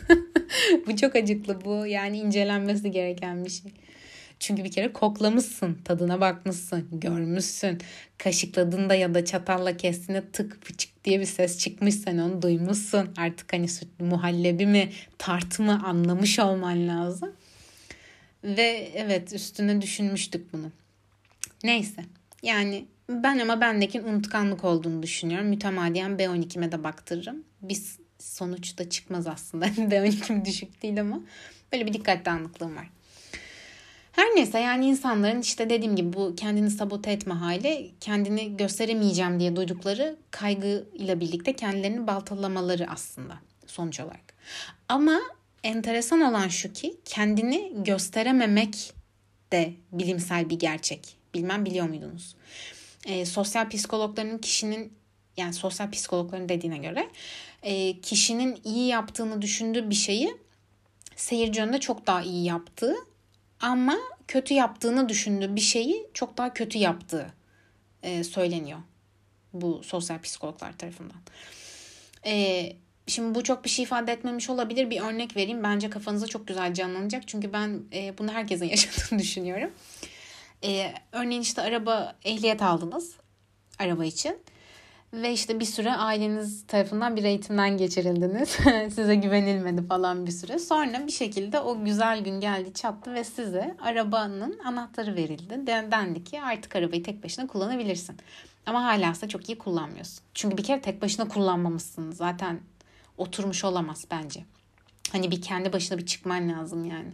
bu 0.87 0.95
çok 0.95 1.15
acıklı 1.15 1.65
bu. 1.65 1.85
Yani 1.87 2.17
incelenmesi 2.17 2.91
gereken 2.91 3.45
bir 3.45 3.49
şey. 3.49 3.71
Çünkü 4.39 4.63
bir 4.63 4.71
kere 4.71 4.93
koklamışsın, 4.93 5.77
tadına 5.85 6.21
bakmışsın, 6.21 6.87
görmüşsün. 6.91 7.77
Kaşıkladığında 8.17 8.95
ya 8.95 9.13
da 9.13 9.25
çatalla 9.25 9.77
kestiğinde 9.77 10.31
tık 10.31 10.65
fıçık 10.65 11.05
diye 11.05 11.19
bir 11.19 11.25
ses 11.25 11.59
çıkmış 11.59 11.95
sen 11.95 12.17
onu 12.17 12.41
duymuşsun. 12.41 13.09
Artık 13.17 13.53
hani 13.53 13.67
sütlü 13.67 14.05
muhallebi 14.05 14.65
mi 14.65 14.89
tart 15.17 15.59
mı 15.59 15.81
anlamış 15.85 16.39
olman 16.39 16.87
lazım. 16.87 17.31
Ve 18.43 18.91
evet 18.95 19.33
üstüne 19.33 19.81
düşünmüştük 19.81 20.53
bunu. 20.53 20.71
Neyse 21.63 22.01
yani 22.43 22.85
ben 23.09 23.39
ama 23.39 23.61
bendeki 23.61 24.01
unutkanlık 24.01 24.63
olduğunu 24.63 25.03
düşünüyorum. 25.03 25.47
Mütemadiyen 25.47 26.11
B12'me 26.11 26.71
de 26.71 26.83
baktırırım. 26.83 27.43
Biz 27.61 27.99
sonuçta 28.19 28.89
çıkmaz 28.89 29.27
aslında. 29.27 29.65
B12'm 29.91 30.45
düşük 30.45 30.83
değil 30.83 31.01
ama 31.01 31.21
böyle 31.73 31.85
bir 31.85 31.93
dikkat 31.93 32.25
dağınıklığım 32.25 32.75
var. 32.75 32.89
Her 34.17 34.35
neyse 34.35 34.59
yani 34.59 34.85
insanların 34.85 35.41
işte 35.41 35.69
dediğim 35.69 35.95
gibi 35.95 36.13
bu 36.13 36.35
kendini 36.35 36.71
sabote 36.71 37.11
etme 37.11 37.33
hali 37.33 37.91
kendini 38.01 38.57
gösteremeyeceğim 38.57 39.39
diye 39.39 39.55
duydukları 39.55 40.17
kaygıyla 40.31 41.19
birlikte 41.19 41.53
kendilerini 41.53 42.07
baltalamaları 42.07 42.91
aslında 42.91 43.39
sonuç 43.67 43.99
olarak. 43.99 44.33
Ama 44.89 45.19
enteresan 45.63 46.21
olan 46.21 46.47
şu 46.47 46.73
ki 46.73 46.97
kendini 47.05 47.73
gösterememek 47.83 48.93
de 49.51 49.73
bilimsel 49.91 50.49
bir 50.49 50.59
gerçek. 50.59 51.17
Bilmem 51.33 51.65
biliyor 51.65 51.89
muydunuz? 51.89 52.35
E, 53.05 53.25
sosyal 53.25 53.69
psikologların 53.69 54.37
kişinin 54.37 54.93
yani 55.37 55.53
sosyal 55.53 55.91
psikologların 55.91 56.49
dediğine 56.49 56.77
göre 56.77 57.09
e, 57.63 58.01
kişinin 58.01 58.59
iyi 58.63 58.87
yaptığını 58.87 59.41
düşündüğü 59.41 59.89
bir 59.89 59.95
şeyi 59.95 60.37
seyirci 61.15 61.61
önünde 61.61 61.79
çok 61.79 62.07
daha 62.07 62.21
iyi 62.21 62.45
yaptığı 62.45 62.95
ama 63.59 63.97
kötü 64.27 64.53
yaptığını 64.53 65.09
düşündüğü 65.09 65.55
bir 65.55 65.61
şeyi 65.61 66.07
çok 66.13 66.37
daha 66.37 66.53
kötü 66.53 66.77
yaptığı 66.77 67.33
e, 68.03 68.23
söyleniyor 68.23 68.79
bu 69.53 69.83
sosyal 69.83 70.21
psikologlar 70.21 70.77
tarafından. 70.77 71.17
E, 72.25 72.73
şimdi 73.07 73.35
bu 73.35 73.43
çok 73.43 73.63
bir 73.63 73.69
şey 73.69 73.83
ifade 73.83 74.11
etmemiş 74.11 74.49
olabilir. 74.49 74.89
Bir 74.89 75.01
örnek 75.01 75.35
vereyim. 75.35 75.63
Bence 75.63 75.89
kafanıza 75.89 76.27
çok 76.27 76.47
güzel 76.47 76.73
canlanacak. 76.73 77.27
Çünkü 77.27 77.53
ben 77.53 77.81
e, 77.93 78.17
bunu 78.17 78.31
herkesin 78.31 78.65
yaşadığını 78.69 79.19
düşünüyorum. 79.19 79.71
E, 80.63 80.93
örneğin 81.11 81.41
işte 81.41 81.61
araba 81.61 82.15
ehliyet 82.23 82.61
aldınız. 82.61 83.15
Araba 83.79 84.05
için. 84.05 84.37
Ve 85.13 85.33
işte 85.33 85.59
bir 85.59 85.65
süre 85.65 85.93
aileniz 85.93 86.67
tarafından 86.67 87.15
bir 87.15 87.23
eğitimden 87.23 87.77
geçirildiniz. 87.77 88.49
size 88.95 89.15
güvenilmedi 89.15 89.87
falan 89.87 90.25
bir 90.25 90.31
süre. 90.31 90.59
Sonra 90.59 91.07
bir 91.07 91.11
şekilde 91.11 91.59
o 91.59 91.83
güzel 91.85 92.23
gün 92.23 92.39
geldi 92.39 92.73
çattı 92.73 93.13
ve 93.13 93.23
size 93.23 93.75
arabanın 93.81 94.59
anahtarı 94.65 95.15
verildi. 95.15 95.67
Dendi 95.67 96.23
ki 96.23 96.41
artık 96.41 96.75
arabayı 96.75 97.03
tek 97.03 97.23
başına 97.23 97.47
kullanabilirsin. 97.47 98.17
Ama 98.65 98.83
hala 98.83 99.11
ise 99.11 99.27
çok 99.27 99.49
iyi 99.49 99.57
kullanmıyorsun. 99.57 100.23
Çünkü 100.33 100.57
bir 100.57 100.63
kere 100.63 100.81
tek 100.81 101.01
başına 101.01 101.27
kullanmamışsın. 101.27 102.11
Zaten 102.11 102.59
oturmuş 103.17 103.63
olamaz 103.63 104.05
bence. 104.11 104.45
Hani 105.11 105.31
bir 105.31 105.41
kendi 105.41 105.73
başına 105.73 105.97
bir 105.97 106.05
çıkman 106.05 106.49
lazım 106.49 106.85
yani. 106.85 107.11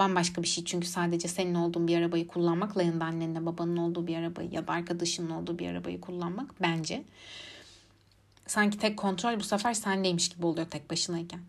Bambaşka 0.00 0.42
bir 0.42 0.48
şey 0.48 0.64
çünkü 0.64 0.86
sadece 0.86 1.28
senin 1.28 1.54
olduğun 1.54 1.88
bir 1.88 1.96
arabayı 1.96 2.26
kullanmakla 2.26 2.82
yanında 2.82 3.04
annenle 3.04 3.46
babanın 3.46 3.76
olduğu 3.76 4.06
bir 4.06 4.16
arabayı 4.16 4.50
ya 4.52 4.66
da 4.66 4.72
arkadaşının 4.72 5.30
olduğu 5.30 5.58
bir 5.58 5.68
arabayı 5.68 6.00
kullanmak 6.00 6.62
bence. 6.62 7.04
Sanki 8.46 8.78
tek 8.78 8.96
kontrol 8.96 9.36
bu 9.40 9.44
sefer 9.44 9.74
sendeymiş 9.74 10.28
gibi 10.28 10.46
oluyor 10.46 10.66
tek 10.66 10.90
başınayken. 10.90 11.40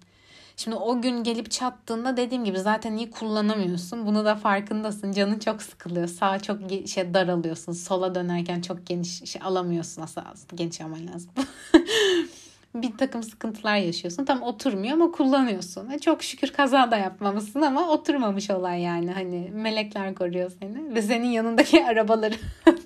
Şimdi 0.58 0.75
o 0.75 1.01
gün 1.01 1.24
gelip 1.24 1.51
çattığında 1.51 2.17
dediğim 2.17 2.46
gibi 2.46 2.60
zaten 2.60 2.96
iyi 2.96 3.12
kullanamıyorsun. 3.12 4.05
Bunu 4.05 4.25
da 4.25 4.36
farkındasın. 4.36 5.12
Canın 5.12 5.39
çok 5.39 5.62
sıkılıyor. 5.62 6.08
Sağa 6.08 6.39
çok 6.39 6.60
şey 6.88 7.13
daralıyorsun. 7.13 7.72
Sola 7.72 8.15
dönerken 8.15 8.62
çok 8.62 8.86
geniş 8.86 9.24
şey 9.29 9.41
alamıyorsun 9.46 10.01
aslında. 10.01 10.55
Geniş 10.55 10.81
alman 10.81 11.08
lazım. 11.08 11.31
bir 12.75 12.98
takım 12.98 13.24
sıkıntılar 13.24 13.75
yaşıyorsun. 13.75 14.25
Tam 14.25 14.42
oturmuyor 14.42 14.94
ama 14.94 15.12
kullanıyorsun. 15.12 15.90
E 15.90 16.00
çok 16.00 16.24
şükür 16.24 16.48
kaza 16.48 16.92
da 16.92 16.98
yapmamışsın 16.98 17.62
ama 17.62 17.90
oturmamış 17.90 18.50
olay 18.50 18.82
yani. 18.82 19.12
Hani 19.12 19.50
melekler 19.54 20.16
koruyor 20.16 20.51
seni. 20.60 20.96
Ve 20.96 21.01
senin 21.01 21.28
yanındaki 21.28 21.86
arabaları 21.86 22.36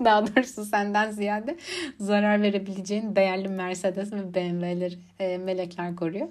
daha 0.05 0.27
doğrusu 0.27 0.65
senden 0.65 1.11
ziyade 1.11 1.57
zarar 1.99 2.41
verebileceğin 2.41 3.15
değerli 3.15 3.47
Mercedes 3.47 4.13
ve 4.13 4.33
BMW'leri 4.33 4.97
e, 5.19 5.37
melekler 5.37 5.95
koruyor. 5.95 6.27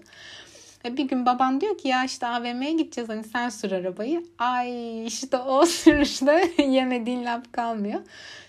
E 0.85 0.97
bir 0.97 1.05
gün 1.05 1.27
baban 1.27 1.61
diyor 1.61 1.79
ki 1.79 1.89
ya 1.89 2.05
işte 2.05 2.27
AVM'ye 2.27 2.73
gideceğiz 2.73 3.11
hani 3.11 3.25
sen 3.25 3.49
sür 3.49 3.73
arabayı. 3.73 4.25
Ay 4.39 5.07
işte 5.07 5.37
o 5.37 5.67
sürüşte 5.67 6.53
yemediğin 6.59 7.25
laf 7.25 7.53
kalmıyor. 7.53 8.01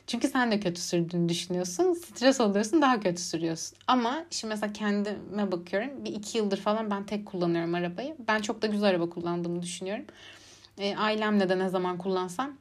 Çünkü 0.08 0.28
sen 0.28 0.52
de 0.52 0.60
kötü 0.60 0.82
sürdüğünü 0.82 1.30
düşünüyorsun. 1.30 1.94
Stres 1.94 2.42
oluyorsun 2.42 2.82
daha 2.82 3.00
kötü 3.00 3.22
sürüyorsun. 3.22 3.78
Ama 3.88 4.26
şimdi 4.30 4.54
mesela 4.54 4.74
kendime 4.74 5.52
bakıyorum. 5.52 6.06
Bir 6.06 6.14
iki 6.14 6.38
yıldır 6.38 6.58
falan 6.58 6.92
ben 6.92 7.06
tek 7.06 7.26
kullanıyorum 7.26 7.76
arabayı. 7.76 8.16
Ben 8.28 8.42
çok 8.42 8.62
da 8.62 8.68
güzel 8.68 8.90
araba 8.90 9.10
kullandığımı 9.10 9.62
düşünüyorum. 9.62 10.06
E, 10.78 10.96
ailemle 10.96 11.50
de 11.50 11.60
ne 11.60 11.70
zaman 11.70 11.98
kullansam 11.98 12.58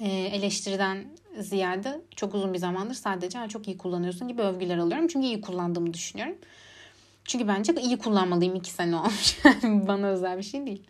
e, 0.00 0.08
eleştiriden 0.08 1.04
ziyade 1.38 2.00
çok 2.16 2.34
uzun 2.34 2.54
bir 2.54 2.58
zamandır 2.58 2.94
sadece 2.94 3.48
çok 3.48 3.68
iyi 3.68 3.78
kullanıyorsun 3.78 4.28
gibi 4.28 4.42
övgüler 4.42 4.78
alıyorum. 4.78 5.08
Çünkü 5.08 5.26
iyi 5.26 5.40
kullandığımı 5.40 5.94
düşünüyorum. 5.94 6.36
Çünkü 7.24 7.48
bence 7.48 7.74
iyi 7.82 7.98
kullanmalıyım 7.98 8.54
iki 8.54 8.70
sene 8.70 8.96
olmuş. 8.96 9.38
Bana 9.62 10.06
özel 10.06 10.38
bir 10.38 10.42
şey 10.42 10.66
değil. 10.66 10.82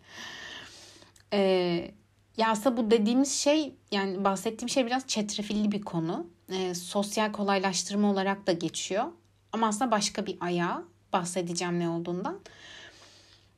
Ee, 1.33 1.91
ya 2.37 2.49
aslında 2.49 2.77
bu 2.77 2.91
dediğimiz 2.91 3.31
şey 3.31 3.73
yani 3.91 4.23
bahsettiğim 4.23 4.69
şey 4.69 4.85
biraz 4.85 5.07
çetrefilli 5.07 5.71
bir 5.71 5.81
konu. 5.81 6.27
Ee, 6.51 6.75
sosyal 6.75 7.31
kolaylaştırma 7.31 8.11
olarak 8.11 8.47
da 8.47 8.51
geçiyor. 8.51 9.05
Ama 9.53 9.67
aslında 9.67 9.91
başka 9.91 10.25
bir 10.25 10.37
ayağı 10.41 10.85
bahsedeceğim 11.13 11.79
ne 11.79 11.89
olduğundan. 11.89 12.39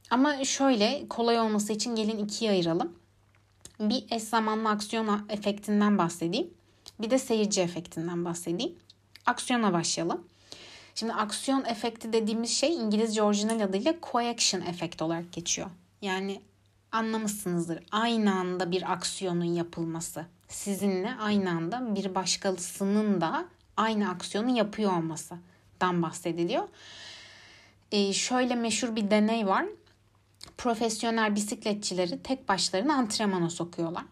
Ama 0.10 0.44
şöyle 0.44 1.08
kolay 1.10 1.40
olması 1.40 1.74
için 1.74 1.96
gelin 1.96 2.18
ikiye 2.18 2.52
ayıralım. 2.52 2.96
Bir 3.80 4.06
eş 4.12 4.24
zamanlı 4.24 4.70
aksiyon 4.70 5.26
efektinden 5.30 5.98
bahsedeyim. 5.98 6.54
Bir 7.00 7.10
de 7.10 7.20
seyirci 7.20 7.62
efektinden 7.62 8.26
bahsedeyim. 8.26 8.76
Aksiyona 9.26 9.74
başlayalım. 9.74 10.28
Şimdi 10.96 11.14
aksiyon 11.14 11.66
efekti 11.66 12.14
dediğimiz 12.14 12.50
şey 12.50 12.76
İngilizce 12.76 13.24
orijinal 13.24 13.62
adıyla 13.62 13.94
coaction 14.12 14.62
efekt 14.62 15.02
olarak 15.02 15.34
geçiyor. 15.34 15.70
Yani 16.02 16.42
anlamışsınızdır. 16.92 17.84
Aynı 17.92 18.36
anda 18.36 18.72
bir 18.72 18.92
aksiyonun 18.92 19.44
yapılması. 19.54 20.26
Sizinle 20.48 21.14
aynı 21.22 21.50
anda 21.50 21.96
bir 21.96 22.16
başkasının 22.16 23.22
da 23.22 23.46
aynı 23.78 24.10
aksiyonu 24.10 24.58
yapıyor 24.58 24.92
olmasından 24.98 26.02
bahsediliyor. 26.02 26.68
Ee, 27.92 28.14
şöyle 28.14 28.56
meşhur 28.56 28.96
bir 28.96 29.12
deney 29.12 29.48
var. 29.48 29.66
Profesyonel 30.58 31.36
bisikletçileri 31.36 32.24
tek 32.24 32.50
başlarına 32.50 32.96
antrenmana 32.96 33.50
sokuyorlar. 33.50 34.04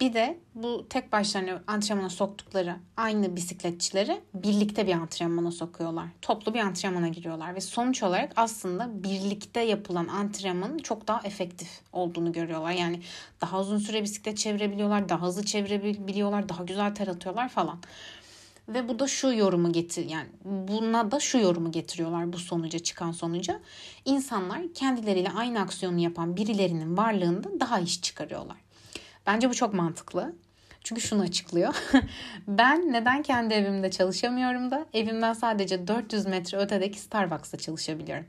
Bir 0.00 0.14
de 0.14 0.38
bu 0.54 0.86
tek 0.90 1.12
başlarına 1.12 1.62
antrenmana 1.66 2.10
soktukları 2.10 2.76
aynı 2.96 3.36
bisikletçileri 3.36 4.20
birlikte 4.34 4.86
bir 4.86 4.92
antrenmana 4.92 5.50
sokuyorlar. 5.50 6.06
Toplu 6.22 6.54
bir 6.54 6.60
antrenmana 6.60 7.08
giriyorlar 7.08 7.54
ve 7.54 7.60
sonuç 7.60 8.02
olarak 8.02 8.32
aslında 8.36 9.04
birlikte 9.04 9.60
yapılan 9.60 10.08
antrenmanın 10.08 10.78
çok 10.78 11.08
daha 11.08 11.20
efektif 11.24 11.68
olduğunu 11.92 12.32
görüyorlar. 12.32 12.70
Yani 12.70 13.00
daha 13.40 13.60
uzun 13.60 13.78
süre 13.78 14.02
bisiklet 14.02 14.38
çevirebiliyorlar, 14.38 15.08
daha 15.08 15.26
hızlı 15.26 15.44
çevirebiliyorlar, 15.44 16.48
daha 16.48 16.64
güzel 16.64 16.94
ter 16.94 17.08
atıyorlar 17.08 17.48
falan. 17.48 17.78
Ve 18.68 18.88
bu 18.88 18.98
da 18.98 19.06
şu 19.06 19.32
yorumu 19.32 19.72
getir 19.72 20.08
yani 20.08 20.28
buna 20.44 21.10
da 21.10 21.20
şu 21.20 21.38
yorumu 21.38 21.72
getiriyorlar 21.72 22.32
bu 22.32 22.38
sonuca 22.38 22.78
çıkan 22.78 23.12
sonuca. 23.12 23.60
İnsanlar 24.04 24.62
kendileriyle 24.74 25.30
aynı 25.30 25.60
aksiyonu 25.60 25.98
yapan 26.00 26.36
birilerinin 26.36 26.96
varlığında 26.96 27.60
daha 27.60 27.80
iş 27.80 28.02
çıkarıyorlar. 28.02 28.65
Bence 29.26 29.50
bu 29.50 29.54
çok 29.54 29.74
mantıklı. 29.74 30.34
Çünkü 30.84 31.00
şunu 31.00 31.22
açıklıyor. 31.22 31.74
ben 32.48 32.92
neden 32.92 33.22
kendi 33.22 33.54
evimde 33.54 33.90
çalışamıyorum 33.90 34.70
da 34.70 34.86
evimden 34.92 35.32
sadece 35.32 35.88
400 35.88 36.26
metre 36.26 36.58
ötedeki 36.58 36.98
Starbucks'ta 36.98 37.58
çalışabiliyorum. 37.58 38.26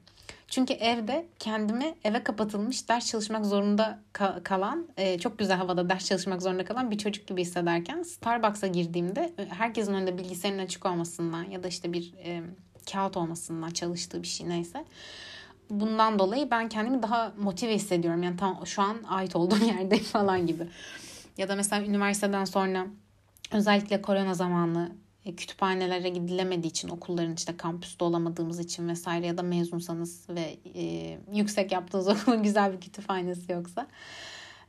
Çünkü 0.47 0.73
evde 0.73 1.25
kendimi 1.39 1.95
eve 2.03 2.23
kapatılmış 2.23 2.89
ders 2.89 3.07
çalışmak 3.07 3.45
zorunda 3.45 3.99
kalan, 4.43 4.87
e, 4.97 5.19
çok 5.19 5.39
güzel 5.39 5.57
havada 5.57 5.89
ders 5.89 6.05
çalışmak 6.05 6.41
zorunda 6.41 6.65
kalan 6.65 6.91
bir 6.91 6.97
çocuk 6.97 7.27
gibi 7.27 7.41
hissederken 7.41 8.03
Starbucks'a 8.03 8.67
girdiğimde 8.67 9.33
e, 9.37 9.45
herkesin 9.45 9.93
önünde 9.93 10.17
bilgisayarın 10.17 10.59
açık 10.59 10.85
olmasından 10.85 11.43
ya 11.43 11.63
da 11.63 11.67
işte 11.67 11.93
bir 11.93 12.13
e, 12.23 12.41
kağıt 12.91 13.17
olmasından 13.17 13.69
çalıştığı 13.69 14.23
bir 14.23 14.27
şey 14.27 14.49
neyse 14.49 14.85
bundan 15.69 16.19
dolayı 16.19 16.51
ben 16.51 16.69
kendimi 16.69 17.03
daha 17.03 17.33
motive 17.37 17.75
hissediyorum. 17.75 18.23
Yani 18.23 18.37
tam 18.37 18.67
şu 18.67 18.81
an 18.81 18.97
ait 19.07 19.35
olduğum 19.35 19.65
yerdeyim 19.65 20.03
falan 20.03 20.47
gibi. 20.47 20.67
Ya 21.37 21.49
da 21.49 21.55
mesela 21.55 21.85
üniversiteden 21.85 22.45
sonra 22.45 22.87
özellikle 23.51 24.01
korona 24.01 24.33
zamanı 24.33 24.91
e, 25.25 25.35
kütüphanelere 25.35 26.09
gidilemediği 26.09 26.71
için 26.71 26.89
okulların 26.89 27.33
işte 27.33 27.57
kampüste 27.57 28.05
olamadığımız 28.05 28.59
için 28.59 28.87
vesaire 28.89 29.27
ya 29.27 29.37
da 29.37 29.43
mezunsanız 29.43 30.29
ve 30.29 30.57
e, 30.75 31.17
yüksek 31.33 31.71
yaptığınız 31.71 32.07
okulun 32.21 32.43
güzel 32.43 32.73
bir 32.73 32.81
kütüphanesi 32.81 33.51
yoksa 33.51 33.87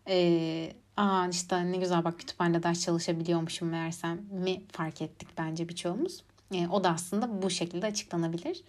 e, 0.08 0.72
aa 0.96 1.28
işte 1.28 1.72
ne 1.72 1.76
güzel 1.76 2.04
bak 2.04 2.18
kütüphanede 2.18 2.62
ders 2.62 2.84
çalışabiliyormuşum 2.84 3.68
meğersem 3.68 4.20
mi 4.30 4.62
fark 4.72 5.02
ettik 5.02 5.28
bence 5.38 5.68
birçoğumuz. 5.68 6.22
E, 6.54 6.68
o 6.68 6.84
da 6.84 6.90
aslında 6.90 7.42
bu 7.42 7.50
şekilde 7.50 7.86
açıklanabilir. 7.86 8.62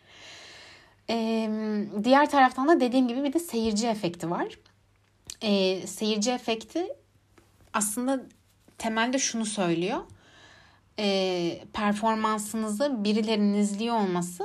Ee, 1.09 1.49
diğer 2.03 2.29
taraftan 2.29 2.67
da 2.67 2.79
dediğim 2.79 3.07
gibi 3.07 3.23
bir 3.23 3.33
de 3.33 3.39
seyirci 3.39 3.87
efekti 3.87 4.29
var. 4.29 4.59
Ee, 5.41 5.87
seyirci 5.87 6.31
efekti 6.31 6.87
aslında 7.73 8.23
temelde 8.77 9.19
şunu 9.19 9.45
söylüyor. 9.45 9.99
Ee, 10.99 11.61
performansınızı 11.73 13.03
birilerinin 13.03 13.53
izliyor 13.53 13.95
olması 13.95 14.43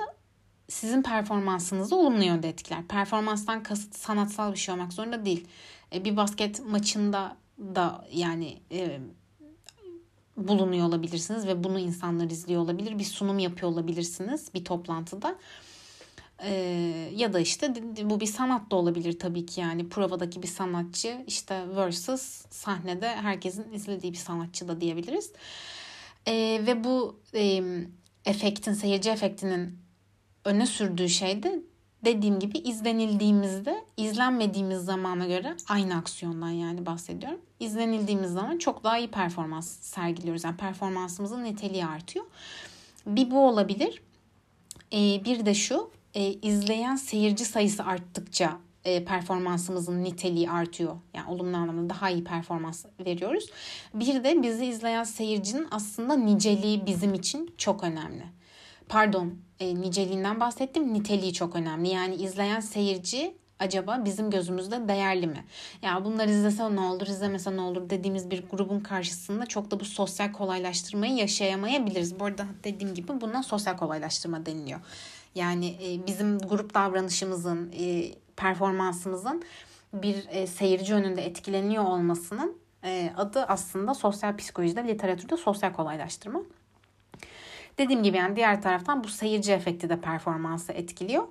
sizin 0.68 1.02
performansınızı 1.02 1.96
olumlu 1.96 2.24
yönde 2.24 2.48
etkiler. 2.48 2.84
Performanstan 2.88 3.62
kasıt 3.62 3.96
sanatsal 3.96 4.52
bir 4.52 4.58
şey 4.58 4.74
olmak 4.74 4.92
zorunda 4.92 5.24
değil. 5.24 5.46
Ee, 5.92 6.04
bir 6.04 6.16
basket 6.16 6.66
maçında 6.66 7.36
da 7.58 8.08
yani 8.12 8.58
e, 8.72 9.00
bulunuyor 10.36 10.86
olabilirsiniz 10.86 11.46
ve 11.46 11.64
bunu 11.64 11.78
insanlar 11.78 12.30
izliyor 12.30 12.62
olabilir. 12.62 12.98
Bir 12.98 13.04
sunum 13.04 13.38
yapıyor 13.38 13.72
olabilirsiniz 13.72 14.54
bir 14.54 14.64
toplantıda. 14.64 15.36
Ee, 16.42 17.10
ya 17.14 17.32
da 17.32 17.40
işte 17.40 17.74
bu 18.04 18.20
bir 18.20 18.26
sanat 18.26 18.70
da 18.70 18.76
olabilir 18.76 19.18
tabii 19.18 19.46
ki 19.46 19.60
yani 19.60 19.88
provadaki 19.88 20.42
bir 20.42 20.48
sanatçı 20.48 21.24
işte 21.26 21.76
versus 21.76 22.44
sahnede 22.50 23.08
herkesin 23.08 23.72
izlediği 23.72 24.12
bir 24.12 24.18
sanatçı 24.18 24.68
da 24.68 24.80
diyebiliriz. 24.80 25.32
Ee, 26.26 26.60
ve 26.66 26.84
bu 26.84 27.20
e, 27.34 27.62
efektin 28.24 28.72
seyirci 28.72 29.10
efektinin 29.10 29.78
öne 30.44 30.66
sürdüğü 30.66 31.08
şey 31.08 31.42
de 31.42 31.62
dediğim 32.04 32.40
gibi 32.40 32.58
izlenildiğimizde 32.58 33.84
izlenmediğimiz 33.96 34.84
zamana 34.84 35.26
göre 35.26 35.56
aynı 35.68 35.96
aksiyondan 35.96 36.50
yani 36.50 36.86
bahsediyorum. 36.86 37.40
İzlenildiğimiz 37.60 38.30
zaman 38.30 38.58
çok 38.58 38.84
daha 38.84 38.98
iyi 38.98 39.10
performans 39.10 39.78
sergiliyoruz. 39.80 40.44
Yani 40.44 40.56
performansımızın 40.56 41.44
niteliği 41.44 41.86
artıyor. 41.86 42.24
Bir 43.06 43.30
bu 43.30 43.48
olabilir. 43.48 44.02
Ee, 44.92 45.24
bir 45.24 45.46
de 45.46 45.54
şu 45.54 45.90
e, 46.14 46.32
izleyen 46.32 46.96
seyirci 46.96 47.44
sayısı 47.44 47.84
arttıkça 47.84 48.58
e, 48.84 49.04
performansımızın 49.04 50.04
niteliği 50.04 50.50
artıyor. 50.50 50.96
Yani 51.14 51.30
olumlu 51.30 51.56
anlamda 51.56 51.94
daha 51.94 52.10
iyi 52.10 52.24
performans 52.24 52.84
veriyoruz. 53.06 53.50
Bir 53.94 54.24
de 54.24 54.42
bizi 54.42 54.66
izleyen 54.66 55.04
seyircinin 55.04 55.68
aslında 55.70 56.16
niceliği 56.16 56.86
bizim 56.86 57.14
için 57.14 57.54
çok 57.58 57.84
önemli. 57.84 58.24
Pardon 58.88 59.34
e, 59.60 59.74
niceliğinden 59.74 60.40
bahsettim. 60.40 60.94
Niteliği 60.94 61.32
çok 61.32 61.56
önemli. 61.56 61.88
Yani 61.88 62.14
izleyen 62.14 62.60
seyirci 62.60 63.36
acaba 63.58 64.04
bizim 64.04 64.30
gözümüzde 64.30 64.88
değerli 64.88 65.26
mi? 65.26 65.44
Ya 65.82 66.04
bunlar 66.04 66.28
izlese 66.28 66.76
ne 66.76 66.80
olur, 66.80 67.06
izlemese 67.06 67.56
ne 67.56 67.60
olur 67.60 67.90
dediğimiz 67.90 68.30
bir 68.30 68.44
grubun 68.50 68.80
karşısında 68.80 69.46
çok 69.46 69.70
da 69.70 69.80
bu 69.80 69.84
sosyal 69.84 70.32
kolaylaştırmayı 70.32 71.14
yaşayamayabiliriz. 71.14 72.20
Bu 72.20 72.24
arada 72.24 72.46
dediğim 72.64 72.94
gibi 72.94 73.20
buna 73.20 73.42
sosyal 73.42 73.76
kolaylaştırma 73.76 74.46
deniliyor. 74.46 74.80
Yani 75.34 75.66
e, 75.66 76.06
bizim 76.06 76.38
grup 76.38 76.74
davranışımızın, 76.74 77.72
e, 77.78 78.12
performansımızın 78.36 79.42
bir 79.92 80.26
e, 80.30 80.46
seyirci 80.46 80.94
önünde 80.94 81.26
etkileniyor 81.26 81.84
olmasının 81.84 82.58
e, 82.84 83.12
adı 83.16 83.44
aslında 83.44 83.94
sosyal 83.94 84.36
psikolojide, 84.36 84.88
literatürde 84.88 85.36
sosyal 85.36 85.72
kolaylaştırma. 85.72 86.42
Dediğim 87.78 88.02
gibi 88.02 88.16
yani 88.16 88.36
diğer 88.36 88.62
taraftan 88.62 89.04
bu 89.04 89.08
seyirci 89.08 89.52
efekti 89.52 89.88
de 89.88 90.00
performansı 90.00 90.72
etkiliyor. 90.72 91.24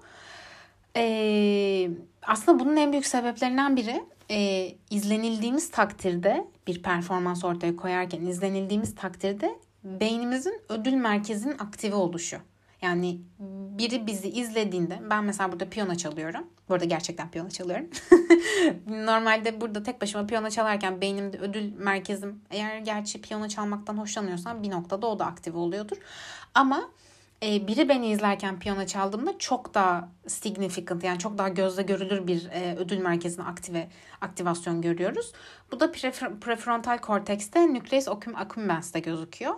Ee, 0.96 1.90
aslında 2.22 2.60
bunun 2.60 2.76
en 2.76 2.92
büyük 2.92 3.06
sebeplerinden 3.06 3.76
biri 3.76 4.04
e, 4.32 4.70
izlenildiğimiz 4.90 5.72
takdirde 5.72 6.48
bir 6.68 6.84
performans 6.84 7.44
ortaya 7.44 7.76
koyarken 7.76 8.22
izlenildiğimiz 8.22 8.96
takdirde 8.96 9.60
beynimizin 9.84 10.62
ödül 10.70 10.94
merkezinin 10.94 11.58
aktive 11.60 11.96
oluşu. 11.96 12.38
Yani 12.84 13.22
biri 13.80 14.08
bizi 14.08 14.30
izlediğinde 14.30 15.00
ben 15.10 15.24
mesela 15.24 15.52
burada 15.52 15.70
piyano 15.70 15.96
çalıyorum. 15.96 16.48
Bu 16.70 16.74
arada 16.74 16.86
gerçekten 16.86 17.32
piyano 17.32 17.50
çalıyorum. 17.50 17.90
Normalde 19.06 19.62
burada 19.62 19.84
tek 19.84 20.02
başıma 20.02 20.28
piyano 20.28 20.50
çalarken 20.50 21.02
beynimde 21.02 21.38
ödül 21.38 21.74
merkezim 21.74 22.42
eğer 22.52 22.78
gerçi 22.78 23.22
piyano 23.22 23.48
çalmaktan 23.48 23.98
hoşlanıyorsam 23.98 24.64
bir 24.64 24.72
noktada 24.72 25.08
o 25.08 25.20
da 25.20 25.26
aktive 25.26 25.58
oluyordur. 25.58 25.98
Ama 26.54 26.90
e, 27.44 27.68
biri 27.68 27.90
beni 27.90 28.12
izlerken 28.12 28.60
piyano 28.60 28.86
çaldığımda 28.86 29.38
çok 29.38 29.74
daha 29.74 30.10
significant 30.28 31.04
yani 31.04 31.20
çok 31.20 31.38
daha 31.38 31.50
gözle 31.50 31.82
görülür 31.82 32.28
bir 32.28 32.50
e, 32.52 32.76
ödül 32.76 32.98
merkezine 32.98 33.46
aktive 33.46 33.90
aktivasyon 34.22 34.82
görüyoruz. 34.82 35.34
Bu 35.72 35.80
da 35.80 35.92
prefer, 35.92 36.40
prefrontal 36.40 36.98
kortekste 36.98 37.74
nucleus 37.74 38.08
accumbens'te 38.36 39.00
gözüküyor. 39.00 39.54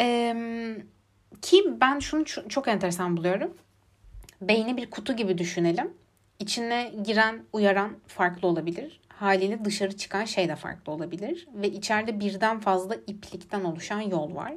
Eee 0.00 0.97
ki 1.42 1.80
ben 1.80 1.98
şunu 1.98 2.24
çok 2.24 2.68
enteresan 2.68 3.16
buluyorum. 3.16 3.54
Beyni 4.40 4.76
bir 4.76 4.90
kutu 4.90 5.16
gibi 5.16 5.38
düşünelim. 5.38 5.92
İçine 6.38 6.92
giren, 7.04 7.42
uyaran 7.52 7.96
farklı 8.06 8.48
olabilir. 8.48 9.00
Haliyle 9.08 9.64
dışarı 9.64 9.96
çıkan 9.96 10.24
şey 10.24 10.48
de 10.48 10.56
farklı 10.56 10.92
olabilir. 10.92 11.48
Ve 11.54 11.68
içeride 11.68 12.20
birden 12.20 12.60
fazla 12.60 12.94
iplikten 12.94 13.64
oluşan 13.64 14.00
yol 14.00 14.34
var. 14.34 14.52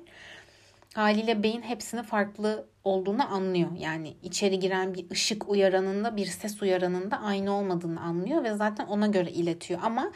Haliyle 0.93 1.43
beyin 1.43 1.61
hepsini 1.61 2.03
farklı 2.03 2.65
olduğunu 2.83 3.33
anlıyor. 3.33 3.69
Yani 3.79 4.13
içeri 4.23 4.59
giren 4.59 4.93
bir 4.93 5.09
ışık 5.09 5.49
uyaranında 5.49 6.15
bir 6.15 6.25
ses 6.25 6.61
uyaranında 6.61 7.21
aynı 7.21 7.53
olmadığını 7.53 8.01
anlıyor 8.01 8.43
ve 8.43 8.53
zaten 8.53 8.85
ona 8.85 9.07
göre 9.07 9.31
iletiyor. 9.31 9.79
Ama 9.83 10.11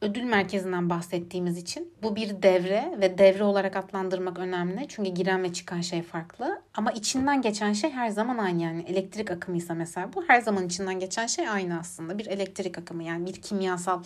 ödül 0.00 0.22
merkezinden 0.22 0.90
bahsettiğimiz 0.90 1.58
için 1.58 1.94
bu 2.02 2.16
bir 2.16 2.42
devre 2.42 2.94
ve 3.00 3.18
devre 3.18 3.44
olarak 3.44 3.76
adlandırmak 3.76 4.38
önemli. 4.38 4.86
Çünkü 4.88 5.10
giren 5.10 5.42
ve 5.42 5.52
çıkan 5.52 5.80
şey 5.80 6.02
farklı. 6.02 6.62
Ama 6.74 6.92
içinden 6.92 7.42
geçen 7.42 7.72
şey 7.72 7.90
her 7.90 8.08
zaman 8.08 8.38
aynı 8.38 8.62
yani. 8.62 8.82
Elektrik 8.82 9.30
akımıysa 9.30 9.74
mesela 9.74 10.12
bu 10.14 10.24
her 10.28 10.40
zaman 10.40 10.66
içinden 10.66 11.00
geçen 11.00 11.26
şey 11.26 11.48
aynı 11.48 11.78
aslında. 11.78 12.18
Bir 12.18 12.26
elektrik 12.26 12.78
akımı 12.78 13.02
yani 13.02 13.26
bir 13.26 13.42
kimyasal 13.42 14.02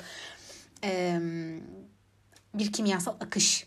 bir 2.54 2.73
kimyasal 2.73 3.14
akış. 3.20 3.66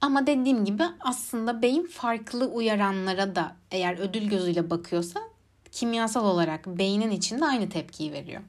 Ama 0.00 0.26
dediğim 0.26 0.64
gibi 0.64 0.82
aslında 1.00 1.62
beyin 1.62 1.86
farklı 1.86 2.46
uyaranlara 2.46 3.36
da 3.36 3.56
eğer 3.70 3.98
ödül 3.98 4.28
gözüyle 4.28 4.70
bakıyorsa 4.70 5.20
kimyasal 5.72 6.24
olarak 6.24 6.66
beynin 6.66 7.10
içinde 7.10 7.44
aynı 7.44 7.68
tepkiyi 7.68 8.12
veriyor. 8.12 8.42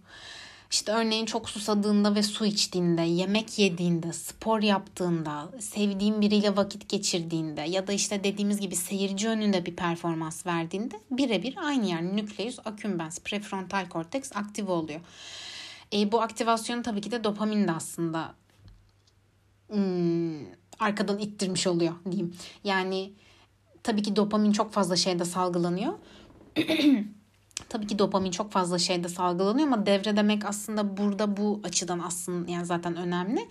İşte 0.75 0.91
örneğin 0.91 1.25
çok 1.25 1.49
susadığında 1.49 2.15
ve 2.15 2.23
su 2.23 2.45
içtiğinde, 2.45 3.01
yemek 3.01 3.59
yediğinde, 3.59 4.13
spor 4.13 4.61
yaptığında, 4.61 5.49
sevdiğin 5.59 6.21
biriyle 6.21 6.57
vakit 6.57 6.89
geçirdiğinde 6.89 7.61
ya 7.61 7.87
da 7.87 7.93
işte 7.93 8.23
dediğimiz 8.23 8.59
gibi 8.59 8.75
seyirci 8.75 9.29
önünde 9.29 9.65
bir 9.65 9.75
performans 9.75 10.45
verdiğinde 10.45 10.95
birebir 11.11 11.55
aynı 11.57 11.85
yani 11.85 12.15
nükleus 12.15 12.59
accumbens, 12.65 13.19
prefrontal 13.19 13.89
korteks 13.89 14.31
aktive 14.35 14.71
oluyor. 14.71 14.99
E, 15.93 16.11
bu 16.11 16.21
aktivasyonu 16.21 16.83
tabii 16.83 17.01
ki 17.01 17.11
de 17.11 17.23
dopamin 17.23 17.67
de 17.67 17.71
aslında 17.71 18.35
hmm, 19.67 20.45
arkadan 20.79 21.19
ittirmiş 21.19 21.67
oluyor 21.67 21.93
diyeyim. 22.11 22.35
Yani 22.63 23.13
tabii 23.83 24.03
ki 24.03 24.15
dopamin 24.15 24.51
çok 24.51 24.73
fazla 24.73 24.95
şeyde 24.95 25.25
salgılanıyor. 25.25 25.93
Tabii 27.69 27.87
ki 27.87 27.99
dopamin 27.99 28.31
çok 28.31 28.51
fazla 28.51 28.79
şeyde 28.79 29.09
salgılanıyor 29.09 29.67
ama 29.67 29.85
devre 29.85 30.17
demek 30.17 30.45
aslında 30.45 30.97
burada 30.97 31.37
bu 31.37 31.61
açıdan 31.63 31.99
aslında 31.99 32.51
yani 32.51 32.65
zaten 32.65 32.95
önemli. 32.95 33.47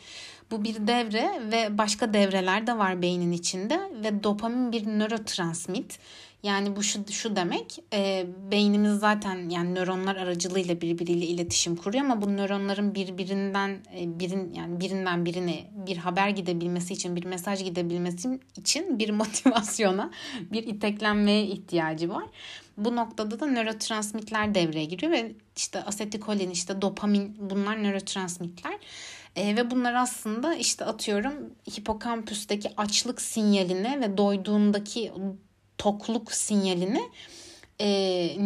Bu 0.51 0.65
bir 0.65 0.87
devre 0.87 1.41
ve 1.53 1.79
başka 1.79 2.15
devreler 2.15 2.67
de 2.67 2.79
var 2.79 3.03
beynin 3.03 3.33
içinde 3.33 3.91
ve 4.05 4.25
dopamin 4.25 4.73
bir 4.73 4.87
nörotransmit. 4.87 5.99
Yani 6.45 6.77
bu 6.77 6.83
şu, 6.83 7.13
şu 7.13 7.37
demek 7.37 7.79
e, 7.93 8.27
beynimiz 8.51 8.99
zaten 8.99 9.49
yani 9.49 9.75
nöronlar 9.75 10.17
aracılığıyla 10.17 10.81
birbiriyle 10.81 11.27
iletişim 11.27 11.77
kuruyor 11.77 12.05
ama 12.05 12.23
bu 12.23 12.37
nöronların 12.37 12.95
birbirinden 12.95 13.71
e, 13.71 14.19
birin 14.19 14.55
yani 14.55 14.81
birinden 14.81 15.25
birine 15.27 15.71
bir 15.87 15.97
haber 15.97 16.29
gidebilmesi 16.29 16.95
için 16.95 17.17
bir 17.17 17.25
mesaj 17.25 17.65
gidebilmesi 17.65 18.41
için 18.57 18.99
bir 18.99 19.11
motivasyona 19.21 20.11
bir 20.53 20.67
iteklenmeye 20.67 21.47
ihtiyacı 21.47 22.09
var. 22.09 22.25
Bu 22.77 22.97
noktada 22.97 23.41
da 23.41 23.47
nörotransmitler 23.47 24.55
devreye 24.55 24.85
giriyor 24.85 25.13
ve 25.13 25.33
işte 25.57 25.83
asetikolin, 25.85 26.51
işte 26.51 26.83
dopamin 26.83 27.37
bunlar 27.41 27.83
nörotransmitler. 27.83 28.79
E, 29.37 29.57
ve 29.57 29.71
bunlar 29.71 29.95
aslında 29.95 30.55
işte 30.55 30.85
atıyorum 30.85 31.33
hipokampüsteki 31.79 32.71
açlık 32.77 33.21
sinyalini 33.21 34.01
ve 34.01 34.17
doyduğundaki 34.17 35.13
tokluk 35.79 36.33
sinyalini 36.33 37.03
e, 37.81 37.89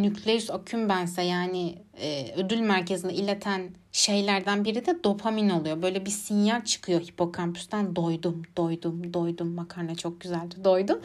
nükleus 0.02 0.50
accumbens'e 0.50 1.22
yani 1.22 1.78
e, 2.00 2.32
ödül 2.36 2.60
merkezine 2.60 3.14
ileten 3.14 3.70
şeylerden 3.92 4.64
biri 4.64 4.86
de 4.86 5.04
dopamin 5.04 5.50
oluyor. 5.50 5.82
Böyle 5.82 6.06
bir 6.06 6.10
sinyal 6.10 6.64
çıkıyor 6.64 7.00
hipokampüsten 7.00 7.96
doydum, 7.96 8.42
doydum, 8.56 9.14
doydum. 9.14 9.54
Makarna 9.54 9.94
çok 9.94 10.20
güzeldi, 10.20 10.54
doydum. 10.64 11.00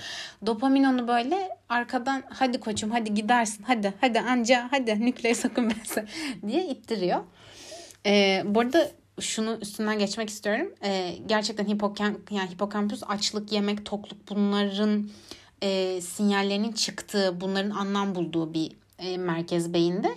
Dopamin 0.45 0.83
onu 0.83 1.07
böyle 1.07 1.49
arkadan 1.69 2.23
hadi 2.29 2.59
koçum 2.59 2.91
hadi 2.91 3.13
gidersin 3.13 3.63
hadi 3.63 3.93
hadi 4.01 4.19
anca 4.19 4.67
hadi 4.71 5.05
nükleus 5.05 5.45
accumbens'e 5.45 6.05
diye 6.47 6.67
ittiriyor. 6.67 7.19
E, 8.05 8.43
bu 8.45 8.59
arada 8.59 8.91
şunu 9.19 9.57
üstünden 9.61 9.99
geçmek 9.99 10.29
istiyorum. 10.29 10.73
E, 10.83 11.15
gerçekten 11.25 11.67
hipokamp 11.67 12.31
yani 12.31 12.49
hipokampüs 12.49 13.03
açlık, 13.07 13.51
yemek, 13.51 13.85
tokluk 13.85 14.29
bunların 14.29 15.09
e, 15.63 16.01
sinyallerinin 16.01 16.71
çıktığı, 16.71 17.41
bunların 17.41 17.69
anlam 17.69 18.15
bulduğu 18.15 18.53
bir 18.53 18.71
e, 18.99 19.17
merkez 19.17 19.73
beyinde. 19.73 20.15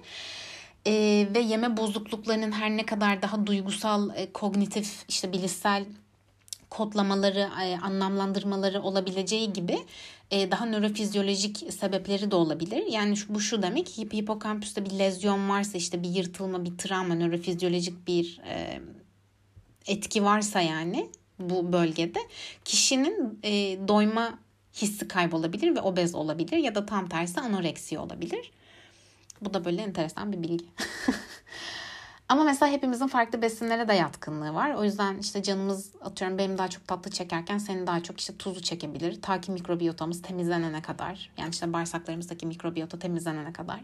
E, 0.87 0.93
ve 1.35 1.39
yeme 1.39 1.77
bozukluklarının 1.77 2.53
her 2.53 2.71
ne 2.71 2.87
kadar 2.87 3.23
daha 3.23 3.47
duygusal, 3.47 4.11
e, 4.17 4.33
kognitif, 4.33 5.05
işte 5.09 5.33
bilişsel 5.33 5.85
kodlamaları, 6.71 7.49
e, 7.65 7.79
anlamlandırmaları 7.79 8.83
olabileceği 8.83 9.53
gibi 9.53 9.79
e, 10.31 10.51
daha 10.51 10.67
nörofizyolojik 10.67 11.73
sebepleri 11.73 12.31
de 12.31 12.37
olabilir. 12.37 12.87
Yani 12.87 13.17
şu, 13.17 13.35
bu 13.35 13.41
şu 13.41 13.63
demek 13.63 13.99
hip 13.99 14.15
hipokampüste 14.15 14.85
bir 14.85 14.91
lezyon 14.91 15.49
varsa 15.49 15.79
işte 15.79 16.03
bir 16.03 16.09
yırtılma, 16.09 16.65
bir 16.65 16.79
travma, 16.79 17.15
nörofizyolojik 17.15 18.07
bir 18.07 18.41
e, 18.49 18.81
etki 19.87 20.25
varsa 20.25 20.61
yani 20.61 21.11
bu 21.39 21.73
bölgede 21.73 22.19
kişinin 22.65 23.41
e, 23.43 23.51
doyma 23.89 24.39
hissi 24.77 25.09
kaybolabilir 25.09 25.77
ve 25.77 25.81
obez 25.81 26.15
olabilir 26.15 26.57
ya 26.57 26.75
da 26.75 26.87
tam 26.87 27.09
tersi 27.09 27.41
anoreksi 27.41 27.99
olabilir. 27.99 28.53
Bu 29.41 29.55
da 29.55 29.65
böyle 29.65 29.83
enteresan 29.83 30.33
bir 30.33 30.43
bilgi. 30.43 30.65
Ama 32.29 32.45
mesela 32.45 32.73
hepimizin 32.73 33.07
farklı 33.07 33.43
besinlere 33.43 33.89
de 33.89 33.95
yatkınlığı 33.95 34.55
var. 34.55 34.75
O 34.75 34.85
yüzden 34.85 35.19
işte 35.19 35.43
canımız 35.43 35.91
atıyorum 36.01 36.39
benim 36.39 36.59
daha 36.59 36.69
çok 36.69 36.87
tatlı 36.89 37.11
çekerken 37.11 37.59
senin 37.59 37.87
daha 37.87 38.03
çok 38.03 38.21
işte 38.21 38.37
tuzu 38.37 38.63
çekebilir. 38.63 39.23
Ta 39.23 39.41
ki 39.41 39.53
mikrobiyotamız 39.53 40.23
temizlenene 40.23 40.83
kadar. 40.83 41.31
Yani 41.39 41.51
işte 41.51 41.73
bağırsaklarımızdaki 41.73 42.47
mikrobiyota 42.47 42.99
temizlenene 42.99 43.53
kadar. 43.53 43.81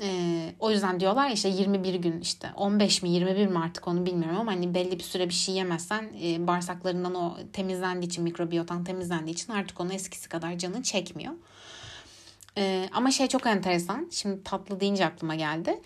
Ee, 0.00 0.54
o 0.60 0.70
yüzden 0.70 1.00
diyorlar 1.00 1.30
işte 1.30 1.48
21 1.48 1.94
gün 1.94 2.20
işte 2.20 2.50
15 2.56 3.02
mi 3.02 3.10
21 3.10 3.46
mi 3.46 3.58
artık 3.58 3.88
onu 3.88 4.06
bilmiyorum 4.06 4.40
ama 4.40 4.52
hani 4.52 4.74
belli 4.74 4.98
bir 4.98 5.02
süre 5.02 5.28
bir 5.28 5.34
şey 5.34 5.54
yemezsen 5.54 6.10
e, 6.22 6.46
bağırsaklarından 6.46 7.14
o 7.14 7.36
temizlendiği 7.52 8.06
için 8.06 8.24
mikrobiyotan 8.24 8.84
temizlendiği 8.84 9.34
için 9.34 9.52
artık 9.52 9.80
onu 9.80 9.92
eskisi 9.92 10.28
kadar 10.28 10.58
canı 10.58 10.82
çekmiyor. 10.82 11.32
Ee, 12.58 12.88
ama 12.92 13.10
şey 13.10 13.26
çok 13.28 13.46
enteresan 13.46 14.08
şimdi 14.10 14.44
tatlı 14.44 14.80
deyince 14.80 15.06
aklıma 15.06 15.34
geldi. 15.34 15.80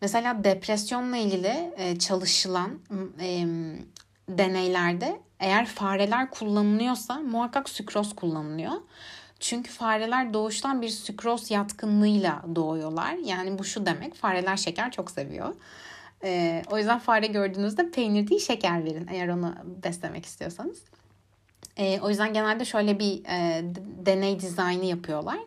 Mesela 0.00 0.44
depresyonla 0.44 1.16
ilgili 1.16 1.72
e, 1.76 1.98
çalışılan 1.98 2.78
e, 3.20 3.46
deneylerde 4.28 5.20
eğer 5.40 5.66
fareler 5.66 6.30
kullanılıyorsa 6.30 7.14
muhakkak 7.20 7.68
sükroz 7.68 8.16
kullanılıyor. 8.16 8.72
Çünkü 9.44 9.70
fareler 9.70 10.34
doğuştan 10.34 10.82
bir 10.82 10.88
sükroz 10.88 11.50
yatkınlığıyla 11.50 12.42
doğuyorlar. 12.54 13.12
Yani 13.12 13.58
bu 13.58 13.64
şu 13.64 13.86
demek 13.86 14.14
fareler 14.14 14.56
şeker 14.56 14.90
çok 14.90 15.10
seviyor. 15.10 15.54
Ee, 16.24 16.62
o 16.70 16.78
yüzden 16.78 16.98
fare 16.98 17.26
gördüğünüzde 17.26 17.90
peynir 17.90 18.28
değil 18.28 18.40
şeker 18.40 18.84
verin 18.84 19.06
eğer 19.10 19.28
onu 19.28 19.54
beslemek 19.84 20.26
istiyorsanız. 20.26 20.82
Ee, 21.76 22.00
o 22.00 22.08
yüzden 22.08 22.32
genelde 22.32 22.64
şöyle 22.64 22.98
bir 22.98 23.24
e, 23.24 23.64
deney 24.06 24.40
dizaynı 24.40 24.84
yapıyorlar 24.84 25.38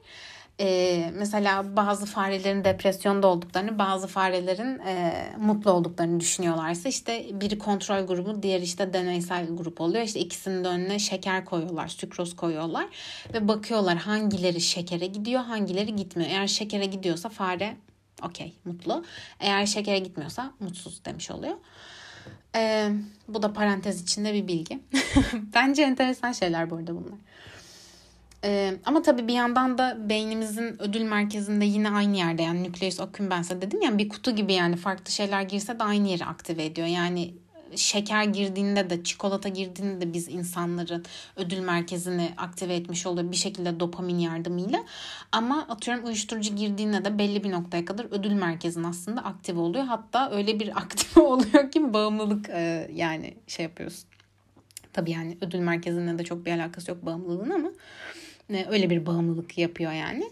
e, 0.59 1.11
mesela 1.13 1.75
bazı 1.75 2.05
farelerin 2.05 2.63
depresyonda 2.63 3.27
olduklarını, 3.27 3.79
bazı 3.79 4.07
farelerin 4.07 4.79
e, 4.79 5.13
mutlu 5.39 5.71
olduklarını 5.71 6.19
düşünüyorlarsa 6.19 6.89
işte 6.89 7.25
biri 7.33 7.57
kontrol 7.57 8.07
grubu, 8.07 8.43
diğeri 8.43 8.63
işte 8.63 8.93
deneysel 8.93 9.47
grup 9.47 9.81
oluyor. 9.81 10.03
İşte 10.03 10.19
ikisinin 10.19 10.63
de 10.63 10.67
önüne 10.67 10.99
şeker 10.99 11.45
koyuyorlar, 11.45 11.87
sükroz 11.87 12.35
koyuyorlar 12.35 12.85
ve 13.33 13.47
bakıyorlar 13.47 13.97
hangileri 13.97 14.61
şekere 14.61 15.05
gidiyor, 15.05 15.41
hangileri 15.41 15.95
gitmiyor. 15.95 16.29
Eğer 16.31 16.47
şekere 16.47 16.85
gidiyorsa 16.85 17.29
fare 17.29 17.77
okey 18.23 18.53
mutlu. 18.65 19.03
Eğer 19.39 19.65
şekere 19.65 19.99
gitmiyorsa 19.99 20.51
mutsuz 20.59 21.05
demiş 21.05 21.31
oluyor. 21.31 21.55
Ee, 22.55 22.91
bu 23.27 23.43
da 23.43 23.53
parantez 23.53 24.01
içinde 24.01 24.33
bir 24.33 24.47
bilgi. 24.47 24.79
Bence 25.33 25.83
enteresan 25.83 26.31
şeyler 26.31 26.69
bu 26.69 26.75
arada 26.75 26.95
bunlar. 26.95 27.19
Ee, 28.43 28.73
ama 28.85 29.01
tabii 29.01 29.27
bir 29.27 29.33
yandan 29.33 29.77
da 29.77 29.97
beynimizin 30.09 30.81
ödül 30.81 31.01
merkezinde 31.01 31.65
yine 31.65 31.89
aynı 31.89 32.17
yerde 32.17 32.41
yani 32.41 32.63
nükleus 32.63 32.99
accumbens'e 32.99 33.61
dedim 33.61 33.81
ya 33.81 33.97
bir 33.97 34.09
kutu 34.09 34.35
gibi 34.35 34.53
yani 34.53 34.75
farklı 34.75 35.11
şeyler 35.11 35.41
girse 35.41 35.79
de 35.79 35.83
aynı 35.83 36.07
yeri 36.07 36.25
aktive 36.25 36.65
ediyor. 36.65 36.87
Yani 36.87 37.33
şeker 37.75 38.23
girdiğinde 38.23 38.89
de 38.89 39.03
çikolata 39.03 39.49
girdiğinde 39.49 40.01
de 40.01 40.13
biz 40.13 40.27
insanların 40.27 41.05
ödül 41.35 41.59
merkezini 41.59 42.33
aktive 42.37 42.75
etmiş 42.75 43.05
oluyor 43.05 43.31
bir 43.31 43.35
şekilde 43.35 43.79
dopamin 43.79 44.19
yardımıyla. 44.19 44.83
Ama 45.31 45.67
atıyorum 45.69 46.05
uyuşturucu 46.05 46.55
girdiğinde 46.55 47.05
de 47.05 47.19
belli 47.19 47.43
bir 47.43 47.51
noktaya 47.51 47.85
kadar 47.85 48.05
ödül 48.11 48.31
merkezin 48.31 48.83
aslında 48.83 49.21
aktive 49.21 49.59
oluyor. 49.59 49.85
Hatta 49.85 50.31
öyle 50.31 50.59
bir 50.59 50.77
aktive 50.81 51.23
oluyor 51.23 51.71
ki 51.71 51.93
bağımlılık 51.93 52.49
e, 52.49 52.91
yani 52.93 53.33
şey 53.47 53.63
yapıyorsun. 53.63 54.09
Tabii 54.93 55.11
yani 55.11 55.37
ödül 55.41 55.59
merkezinde 55.59 56.19
de 56.19 56.23
çok 56.23 56.45
bir 56.45 56.51
alakası 56.51 56.91
yok 56.91 57.05
bağımlılığın 57.05 57.49
ama 57.49 57.71
öyle 58.69 58.89
bir 58.89 59.05
bağımlılık 59.05 59.57
yapıyor 59.57 59.91
yani. 59.91 60.23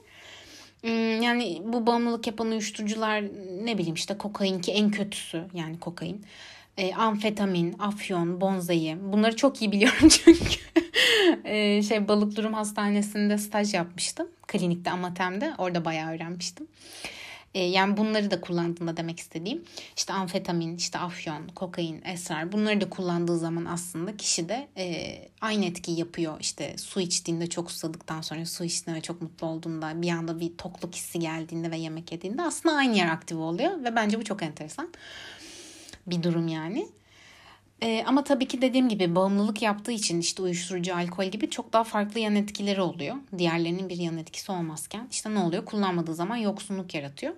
Hmm, 0.81 1.21
yani 1.21 1.61
bu 1.65 1.87
bağımlılık 1.87 2.27
yapan 2.27 2.51
uyuşturucular 2.51 3.23
ne 3.63 3.77
bileyim 3.77 3.95
işte 3.95 4.17
kokain 4.17 4.61
ki 4.61 4.71
en 4.71 4.91
kötüsü 4.91 5.43
yani 5.53 5.79
kokain. 5.79 6.25
E, 6.77 6.93
amfetamin, 6.93 7.75
afyon, 7.79 8.41
bonzai 8.41 8.97
bunları 9.01 9.35
çok 9.35 9.61
iyi 9.61 9.71
biliyorum 9.71 10.09
çünkü 10.09 10.59
e, 11.43 11.83
şey 11.83 12.07
balık 12.07 12.35
durum 12.35 12.53
hastanesinde 12.53 13.37
staj 13.37 13.73
yapmıştım. 13.73 14.27
Klinikte 14.47 14.91
Amatem'de 14.91 15.53
orada 15.57 15.85
bayağı 15.85 16.11
öğrenmiştim. 16.15 16.67
E, 17.55 17.59
yani 17.59 17.97
bunları 17.97 18.31
da 18.31 18.41
kullandığında 18.41 18.97
demek 18.97 19.19
istediğim 19.19 19.63
işte 19.97 20.13
amfetamin, 20.13 20.75
işte 20.75 20.99
afyon, 20.99 21.47
kokain, 21.47 22.01
esrar 22.05 22.51
bunları 22.51 22.81
da 22.81 22.89
kullandığı 22.89 23.37
zaman 23.37 23.65
aslında 23.65 24.17
kişi 24.17 24.49
de 24.49 24.67
e, 24.77 25.15
aynı 25.41 25.65
etki 25.65 25.91
yapıyor. 25.91 26.37
İşte 26.39 26.77
su 26.77 27.01
içtiğinde 27.01 27.47
çok 27.47 27.71
susadıktan 27.71 28.21
sonra 28.21 28.45
su 28.45 28.63
içtiğinde 28.63 28.99
ve 28.99 29.01
çok 29.01 29.21
mutlu 29.21 29.47
olduğunda 29.47 30.01
bir 30.01 30.09
anda 30.09 30.39
bir 30.39 30.57
tokluk 30.57 30.95
hissi 30.95 31.19
geldiğinde 31.19 31.71
ve 31.71 31.77
yemek 31.77 32.11
yediğinde 32.11 32.41
aslında 32.41 32.75
aynı 32.75 32.97
yer 32.97 33.07
aktif 33.07 33.37
oluyor 33.37 33.83
ve 33.83 33.95
bence 33.95 34.19
bu 34.19 34.23
çok 34.23 34.43
enteresan 34.43 34.93
bir 36.07 36.23
durum 36.23 36.47
yani. 36.47 36.87
E, 37.81 38.03
ama 38.05 38.23
tabii 38.23 38.47
ki 38.47 38.61
dediğim 38.61 38.89
gibi 38.89 39.15
bağımlılık 39.15 39.61
yaptığı 39.61 39.91
için 39.91 40.19
işte 40.19 40.43
uyuşturucu, 40.43 40.95
alkol 40.95 41.25
gibi 41.25 41.49
çok 41.49 41.73
daha 41.73 41.83
farklı 41.83 42.19
yan 42.19 42.35
etkileri 42.35 42.81
oluyor. 42.81 43.15
Diğerlerinin 43.37 43.89
bir 43.89 43.97
yan 43.97 44.17
etkisi 44.17 44.51
olmazken 44.51 45.07
işte 45.11 45.33
ne 45.33 45.39
oluyor? 45.39 45.65
Kullanmadığı 45.65 46.15
zaman 46.15 46.35
yoksunluk 46.35 46.95
yaratıyor. 46.95 47.33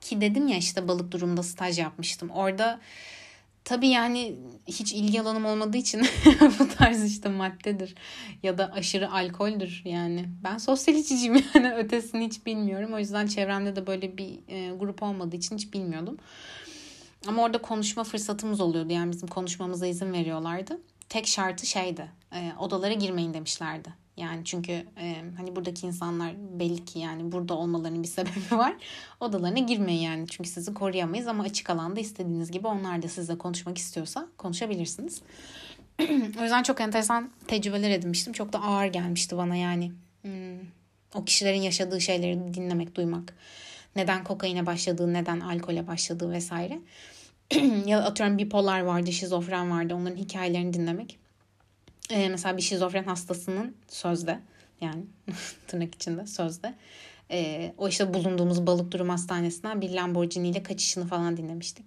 Ki 0.00 0.20
dedim 0.20 0.48
ya 0.48 0.56
işte 0.56 0.88
balık 0.88 1.12
durumda 1.12 1.42
staj 1.42 1.78
yapmıştım. 1.78 2.30
Orada 2.30 2.80
tabii 3.64 3.88
yani 3.88 4.36
hiç 4.66 4.92
ilgi 4.92 5.20
alanım 5.20 5.44
olmadığı 5.44 5.76
için 5.76 6.00
bu 6.58 6.68
tarz 6.68 7.04
işte 7.04 7.28
maddedir 7.28 7.94
ya 8.42 8.58
da 8.58 8.72
aşırı 8.72 9.12
alkoldür 9.12 9.82
yani. 9.84 10.24
Ben 10.44 10.58
sosyal 10.58 10.96
içiciyim 10.96 11.44
yani 11.54 11.74
ötesini 11.74 12.26
hiç 12.26 12.46
bilmiyorum. 12.46 12.92
O 12.92 12.98
yüzden 12.98 13.26
çevremde 13.26 13.76
de 13.76 13.86
böyle 13.86 14.18
bir 14.18 14.38
e, 14.48 14.76
grup 14.76 15.02
olmadığı 15.02 15.36
için 15.36 15.56
hiç 15.56 15.72
bilmiyordum. 15.72 16.18
Ama 17.26 17.42
orada 17.42 17.62
konuşma 17.62 18.04
fırsatımız 18.04 18.60
oluyordu. 18.60 18.92
Yani 18.92 19.12
bizim 19.12 19.28
konuşmamıza 19.28 19.86
izin 19.86 20.12
veriyorlardı. 20.12 20.80
Tek 21.08 21.26
şartı 21.26 21.66
şeydi. 21.66 22.10
E, 22.34 22.52
odalara 22.58 22.92
girmeyin 22.92 23.34
demişlerdi. 23.34 23.88
Yani 24.16 24.44
çünkü 24.44 24.72
e, 24.72 25.16
hani 25.36 25.56
buradaki 25.56 25.86
insanlar 25.86 26.34
belli 26.60 26.84
ki 26.84 26.98
yani 26.98 27.32
burada 27.32 27.54
olmalarının 27.54 28.02
bir 28.02 28.08
sebebi 28.18 28.58
var. 28.58 28.74
Odalarına 29.20 29.58
girmeyin 29.58 30.00
yani. 30.00 30.28
Çünkü 30.28 30.50
sizi 30.50 30.74
koruyamayız 30.74 31.26
ama 31.26 31.42
açık 31.42 31.70
alanda 31.70 32.00
istediğiniz 32.00 32.50
gibi 32.50 32.66
onlar 32.66 33.02
da 33.02 33.08
sizle 33.08 33.38
konuşmak 33.38 33.78
istiyorsa 33.78 34.28
konuşabilirsiniz. 34.38 35.22
o 36.38 36.42
yüzden 36.42 36.62
çok 36.62 36.80
enteresan 36.80 37.30
tecrübeler 37.46 37.90
edinmiştim. 37.90 38.32
Çok 38.32 38.52
da 38.52 38.62
ağır 38.62 38.86
gelmişti 38.86 39.36
bana 39.36 39.56
yani. 39.56 39.92
Hmm, 40.22 40.60
o 41.14 41.24
kişilerin 41.24 41.62
yaşadığı 41.62 42.00
şeyleri 42.00 42.54
dinlemek, 42.54 42.94
duymak 42.94 43.34
neden 43.96 44.24
kokaine 44.24 44.66
başladığı, 44.66 45.12
neden 45.12 45.40
alkole 45.40 45.86
başladığı 45.86 46.32
vesaire. 46.32 46.78
ya 47.86 48.02
atıyorum 48.02 48.38
bipolar 48.38 48.80
vardı, 48.80 49.12
şizofren 49.12 49.70
vardı. 49.70 49.94
Onların 49.94 50.16
hikayelerini 50.16 50.72
dinlemek. 50.72 51.18
Ee, 52.10 52.28
mesela 52.28 52.56
bir 52.56 52.62
şizofren 52.62 53.04
hastasının 53.04 53.76
sözde 53.88 54.40
yani 54.80 55.04
tırnak 55.66 55.94
içinde 55.94 56.26
sözde 56.26 56.74
e, 57.30 57.72
o 57.78 57.88
işte 57.88 58.14
bulunduğumuz 58.14 58.66
balık 58.66 58.92
durum 58.92 59.08
hastanesinden 59.08 59.80
bir 59.80 59.90
Lamborghini 59.90 60.48
ile 60.48 60.62
kaçışını 60.62 61.06
falan 61.06 61.36
dinlemiştik. 61.36 61.86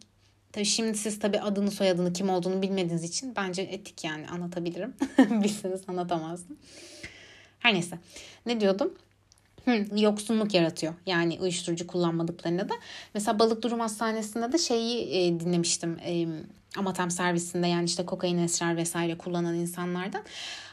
Tabii 0.51 0.65
şimdi 0.65 0.97
siz 0.97 1.19
tabii 1.19 1.39
adını 1.39 1.71
soyadını 1.71 2.13
kim 2.13 2.29
olduğunu 2.29 2.61
bilmediğiniz 2.61 3.03
için 3.03 3.35
bence 3.35 3.61
etik 3.61 4.03
yani 4.03 4.27
anlatabilirim. 4.27 4.93
Bilseniz 5.17 5.81
anlatamazdım. 5.87 6.57
Her 7.59 7.73
neyse 7.73 7.99
ne 8.45 8.59
diyordum? 8.59 8.93
Yoksunluk 9.95 10.54
yaratıyor. 10.54 10.93
Yani 11.06 11.38
uyuşturucu 11.41 11.88
kullanmadıklarında 11.88 12.69
da. 12.69 12.74
Mesela 13.13 13.39
Balık 13.39 13.63
Durum 13.63 13.80
Hastanesi'nde 13.80 14.52
de 14.52 14.58
şeyi 14.58 15.15
e, 15.15 15.39
dinlemiştim. 15.39 16.00
E, 16.06 16.28
Amatem 16.78 17.12
servisinde 17.12 17.67
yani 17.67 17.86
işte 17.86 18.06
kokain, 18.06 18.38
esrar 18.38 18.78
vesaire 18.78 19.17
kullanan 19.17 19.56
insanlardan. 19.56 20.24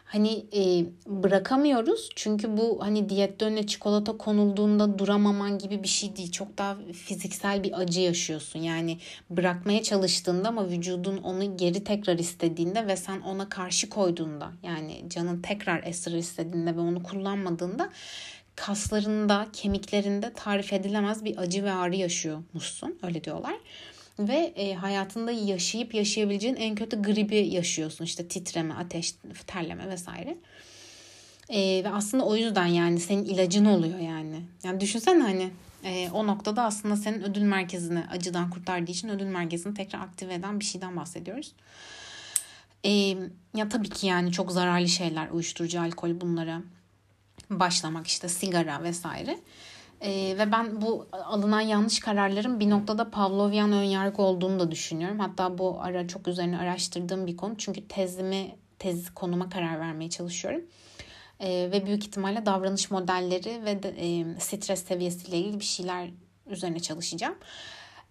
Hani 0.08 0.46
e, 0.56 0.86
bırakamıyoruz 1.06 2.08
çünkü 2.16 2.56
bu 2.56 2.78
hani 2.82 3.08
diyette 3.08 3.44
önüne 3.44 3.66
çikolata 3.66 4.16
konulduğunda 4.16 4.98
duramaman 4.98 5.58
gibi 5.58 5.82
bir 5.82 5.88
şey 5.88 6.16
değil. 6.16 6.32
Çok 6.32 6.58
daha 6.58 6.76
fiziksel 6.92 7.64
bir 7.64 7.80
acı 7.80 8.00
yaşıyorsun. 8.00 8.60
Yani 8.60 8.98
bırakmaya 9.30 9.82
çalıştığında 9.82 10.48
ama 10.48 10.68
vücudun 10.68 11.16
onu 11.18 11.56
geri 11.56 11.84
tekrar 11.84 12.18
istediğinde 12.18 12.86
ve 12.86 12.96
sen 12.96 13.20
ona 13.20 13.48
karşı 13.48 13.88
koyduğunda 13.88 14.52
yani 14.62 15.04
canın 15.08 15.42
tekrar 15.42 15.82
esrar 15.84 16.12
istediğinde 16.12 16.76
ve 16.76 16.80
onu 16.80 17.02
kullanmadığında 17.02 17.90
kaslarında, 18.58 19.46
kemiklerinde 19.52 20.32
tarif 20.32 20.72
edilemez 20.72 21.24
bir 21.24 21.36
acı 21.36 21.64
ve 21.64 21.72
ağrı 21.72 21.96
yaşıyormuşsun. 21.96 22.98
Öyle 23.02 23.24
diyorlar. 23.24 23.54
Ve 24.18 24.52
e, 24.56 24.74
hayatında 24.74 25.32
yaşayıp 25.32 25.94
yaşayabileceğin 25.94 26.56
en 26.56 26.74
kötü 26.74 27.02
gribi 27.02 27.36
yaşıyorsun. 27.36 28.04
İşte 28.04 28.28
titreme, 28.28 28.74
ateş, 28.74 29.14
terleme 29.46 29.88
vesaire. 29.88 30.36
E, 31.48 31.84
ve 31.84 31.88
aslında 31.88 32.24
o 32.24 32.36
yüzden 32.36 32.66
yani 32.66 33.00
senin 33.00 33.24
ilacın 33.24 33.64
oluyor 33.64 33.98
yani. 33.98 34.40
Yani 34.64 34.80
düşünsene 34.80 35.22
hani 35.22 35.50
e, 35.84 36.10
o 36.10 36.26
noktada 36.26 36.62
aslında 36.62 36.96
senin 36.96 37.22
ödül 37.22 37.42
merkezini 37.42 38.04
acıdan 38.10 38.50
kurtardığı 38.50 38.90
için 38.90 39.08
ödül 39.08 39.26
merkezini 39.26 39.74
tekrar 39.74 40.00
aktive 40.00 40.34
eden 40.34 40.60
bir 40.60 40.64
şeyden 40.64 40.96
bahsediyoruz. 40.96 41.52
E, 42.84 42.90
ya 43.56 43.68
tabii 43.70 43.88
ki 43.88 44.06
yani 44.06 44.32
çok 44.32 44.52
zararlı 44.52 44.88
şeyler 44.88 45.30
uyuşturucu, 45.30 45.80
alkol 45.80 46.20
bunlara 46.20 46.62
başlamak 47.50 48.06
işte 48.06 48.28
sigara 48.28 48.82
vesaire. 48.82 49.38
ee, 50.00 50.36
ve 50.38 50.52
ben 50.52 50.80
bu 50.82 51.06
alınan 51.12 51.60
yanlış 51.60 52.00
kararların 52.00 52.60
bir 52.60 52.70
noktada 52.70 53.10
Pavlovian 53.10 53.72
önyargı 53.72 54.22
olduğunu 54.22 54.60
da 54.60 54.70
düşünüyorum. 54.70 55.18
Hatta 55.18 55.58
bu 55.58 55.80
ara 55.80 56.08
çok 56.08 56.28
üzerine 56.28 56.58
araştırdığım 56.58 57.26
bir 57.26 57.36
konu. 57.36 57.54
Çünkü 57.58 57.88
tezimi, 57.88 58.56
tez 58.78 59.10
konuma 59.14 59.48
karar 59.48 59.80
vermeye 59.80 60.10
çalışıyorum. 60.10 60.60
Ee, 61.40 61.68
ve 61.72 61.86
büyük 61.86 62.04
ihtimalle 62.06 62.46
davranış 62.46 62.90
modelleri 62.90 63.64
ve 63.64 63.82
de, 63.82 63.88
e, 63.88 64.40
stres 64.40 64.84
seviyesiyle 64.84 65.38
ilgili 65.38 65.60
bir 65.60 65.64
şeyler 65.64 66.10
üzerine 66.46 66.80
çalışacağım. 66.80 67.34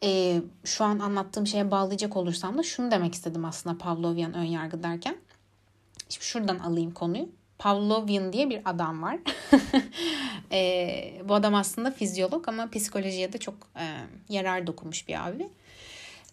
Ee, 0.04 0.42
şu 0.64 0.84
an 0.84 1.00
anlattığım 1.00 1.48
şeye 1.48 1.72
bağlayacak 1.72 2.18
olursam 2.18 2.58
da 2.58 2.64
şunu 2.64 2.92
demek 2.92 3.14
istedim 3.14 3.46
aslında 3.46 3.78
Pavlovian 3.78 4.34
önyargı 4.34 4.84
derken. 4.84 5.18
Şimdi 6.10 6.26
şuradan 6.26 6.60
alayım 6.60 6.92
konuyu. 6.92 7.30
Pavlovian 7.60 8.34
diye 8.34 8.50
bir 8.50 8.62
adam 8.66 9.04
var. 9.04 9.18
e, 10.52 11.22
bu 11.24 11.34
adam 11.34 11.56
aslında 11.56 11.92
fizyolog 11.92 12.50
ama 12.50 12.70
psikolojiye 12.70 13.34
de 13.34 13.38
çok 13.38 13.56
e, 13.76 13.86
yarar 14.30 14.68
dokunmuş 14.68 15.08
bir 15.08 15.28
abi. 15.28 15.50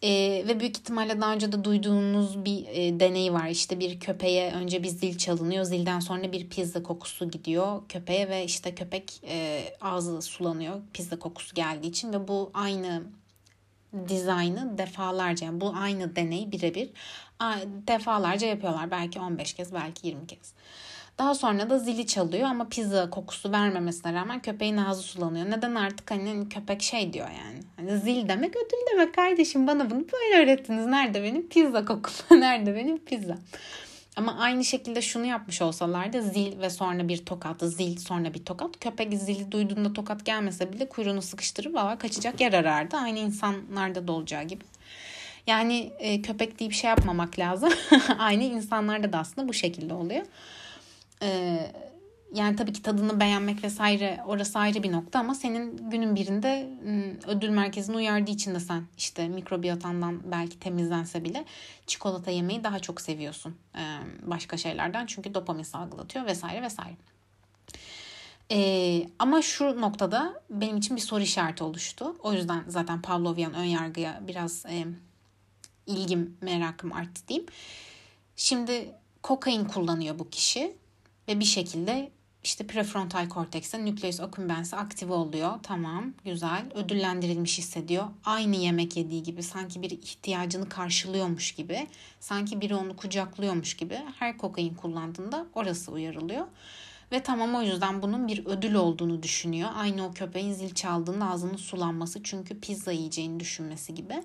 Ee, 0.05 0.45
ve 0.49 0.61
büyük 0.61 0.79
ihtimalle 0.79 1.21
daha 1.21 1.33
önce 1.33 1.53
de 1.53 1.65
duyduğunuz 1.65 2.45
bir 2.45 2.67
e, 2.69 3.01
deney 3.01 3.33
var. 3.33 3.49
İşte 3.49 3.81
bir 3.81 4.01
köpeğe 4.01 4.53
önce 4.53 4.83
bir 4.83 4.89
zil 4.89 5.19
çalınıyor. 5.19 5.65
Zilden 5.65 6.01
sonra 6.01 6.33
bir 6.33 6.49
pizza 6.49 6.83
kokusu 6.83 7.31
gidiyor 7.31 7.83
köpeğe 7.89 8.29
ve 8.29 8.45
işte 8.45 8.75
köpek 8.75 9.21
e, 9.29 9.65
ağzı 9.81 10.23
sulanıyor 10.23 10.81
pizza 10.93 11.19
kokusu 11.19 11.55
geldiği 11.55 11.87
için 11.87 12.13
ve 12.13 12.29
bu 12.29 12.51
aynı 12.55 13.03
dizaynı 14.09 14.79
defalarca 14.79 15.47
yani 15.47 15.61
bu 15.61 15.75
aynı 15.77 16.17
deney 16.17 16.53
birebir 16.53 16.91
defalarca 17.89 18.47
yapıyorlar. 18.47 18.91
Belki 18.91 19.21
15 19.21 19.53
kez 19.53 19.75
belki 19.75 20.07
20 20.07 20.27
kez. 20.27 20.53
Daha 21.19 21.35
sonra 21.35 21.71
da 21.71 21.79
zili 21.79 22.07
çalıyor 22.07 22.49
ama 22.49 22.69
pizza 22.69 23.11
kokusu 23.11 23.53
vermemesine 23.53 24.13
rağmen 24.13 24.43
köpeğin 24.43 24.77
ağzı 24.77 25.03
sulanıyor. 25.03 25.51
Neden 25.51 25.75
artık 25.75 26.11
hani 26.11 26.49
köpek 26.49 26.83
şey 26.83 27.13
diyor 27.13 27.29
yani. 27.29 27.61
Hani 27.77 27.99
zil 27.99 28.29
demek 28.29 28.57
ödül 28.57 28.93
demek 28.93 29.15
kardeşim 29.15 29.67
bana 29.67 29.91
bunu 29.91 30.05
böyle 30.13 30.43
öğrettiniz. 30.43 30.87
Nerede 30.87 31.23
benim 31.23 31.49
pizza 31.49 31.85
kokusu? 31.85 32.25
Nerede 32.41 32.75
benim 32.75 32.99
pizza? 32.99 33.39
Ama 34.17 34.37
aynı 34.39 34.65
şekilde 34.65 35.03
şunu 35.03 35.27
yapmış 35.27 35.63
olsalardı 35.63 36.23
zil 36.23 36.61
ve 36.61 36.71
sonra 36.71 37.09
bir 37.09 37.25
tokat, 37.25 37.61
zil 37.61 37.97
sonra 37.97 38.35
bir 38.35 38.45
tokat. 38.45 38.81
Köpek 38.81 39.15
zili 39.15 39.53
duyduğunda 39.53 39.93
tokat 39.93 40.25
gelmese 40.25 40.73
bile 40.73 40.89
kuyruğunu 40.89 41.23
sıkıştırıp 41.23 41.77
hava 41.77 41.99
kaçacak 41.99 42.41
yer 42.41 42.53
arardı. 42.53 42.97
Aynı 42.97 43.19
insanlarda 43.19 44.09
da 44.09 44.13
olacağı 44.13 44.43
gibi. 44.43 44.65
Yani 45.47 45.93
e, 45.99 46.23
köpek 46.23 46.59
diye 46.59 46.71
bir 46.71 46.75
şey 46.75 46.91
yapmamak 46.91 47.39
lazım. 47.39 47.73
aynı 48.19 48.45
insanlarda 48.45 49.13
da 49.13 49.19
aslında 49.19 49.49
bu 49.49 49.53
şekilde 49.53 49.95
oluyor. 49.95 50.23
Ee, 51.23 51.73
yani 52.35 52.57
tabii 52.57 52.73
ki 52.73 52.83
tadını 52.83 53.21
beğenmek 53.21 53.65
vesaire 53.65 54.21
orası 54.27 54.59
ayrı 54.59 54.83
bir 54.83 54.93
nokta 54.93 55.19
ama 55.19 55.35
senin 55.35 55.91
günün 55.91 56.17
birinde 56.17 56.69
ödül 57.27 57.49
merkezini 57.49 57.97
uyardığı 57.97 58.31
için 58.31 58.55
de 58.55 58.61
sen 58.61 58.85
işte 58.99 59.29
mikrobiyotandan 59.29 60.33
belki 60.33 60.59
temizlense 60.61 61.25
bile 61.25 61.45
çikolata 61.87 62.31
yemeyi 62.31 62.65
daha 62.65 62.79
çok 62.79 63.01
seviyorsun 63.01 63.57
başka 64.23 64.57
şeylerden 64.57 65.07
çünkü 65.07 65.35
dopamin 65.35 65.63
salgılatıyor 65.63 66.27
vesaire 66.27 66.63
vesaire. 66.63 66.97
Ee, 68.51 69.09
ama 69.19 69.43
şu 69.43 69.81
noktada 69.81 70.43
benim 70.51 70.77
için 70.77 70.97
bir 70.97 71.01
soru 71.01 71.23
işareti 71.23 71.65
oluştu. 71.65 72.17
O 72.23 72.33
yüzden 72.33 72.65
zaten 72.69 73.03
Pavlovian 73.03 73.55
önyargıya 73.55 74.21
biraz 74.27 74.67
e, 74.67 74.87
ilgim, 75.87 76.37
merakım 76.41 76.93
arttı 76.93 77.29
diyeyim. 77.29 77.49
Şimdi 78.37 78.95
kokain 79.23 79.65
kullanıyor 79.65 80.19
bu 80.19 80.31
kişi 80.31 80.77
ve 81.29 81.41
bir 81.41 81.45
şekilde 81.45 82.11
işte 82.45 82.67
prefrontal 82.67 83.29
kortekste 83.29 83.85
nükleus 83.85 84.21
accumbens'i 84.21 84.77
aktive 84.77 85.13
oluyor. 85.13 85.53
Tamam, 85.63 86.13
güzel. 86.25 86.65
Ödüllendirilmiş 86.75 87.59
hissediyor. 87.59 88.05
Aynı 88.25 88.57
yemek 88.57 88.97
yediği 88.97 89.23
gibi 89.23 89.43
sanki 89.43 89.83
bir 89.83 89.91
ihtiyacını 89.91 90.69
karşılıyormuş 90.69 91.53
gibi, 91.53 91.87
sanki 92.21 92.61
biri 92.61 92.75
onu 92.75 92.97
kucaklıyormuş 92.97 93.75
gibi 93.75 93.99
her 94.19 94.39
kokain 94.39 94.75
kullandığında 94.75 95.47
orası 95.55 95.93
uyarılıyor. 95.93 96.47
Ve 97.13 97.23
tamam 97.23 97.55
o 97.55 97.63
yüzden 97.63 98.03
bunun 98.03 98.29
bir 98.29 98.47
ödül 98.47 98.75
olduğunu 98.75 99.23
düşünüyor. 99.23 99.71
Aynı 99.75 100.07
o 100.07 100.13
köpeğin 100.13 100.53
zil 100.53 100.75
çaldığında 100.75 101.31
ağzının 101.31 101.57
sulanması 101.57 102.23
çünkü 102.23 102.61
pizza 102.61 102.93
yiyeceğini 102.93 103.41
düşünmesi 103.41 103.95
gibi. 103.95 104.23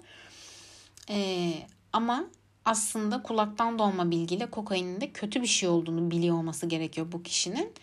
Ee, 1.10 1.54
ama 1.94 2.26
aslında 2.66 3.24
kulaktan 3.24 3.80
dolma 3.80 4.12
bilgiyle 4.12 4.52
kokainin 4.52 5.02
de 5.02 5.12
kötü 5.12 5.42
bir 5.42 5.48
şey 5.48 5.70
olduğunu 5.70 6.12
biliyor 6.12 6.38
olması 6.38 6.66
gerekiyor 6.66 7.12
bu 7.12 7.24
kişinin. 7.24 7.74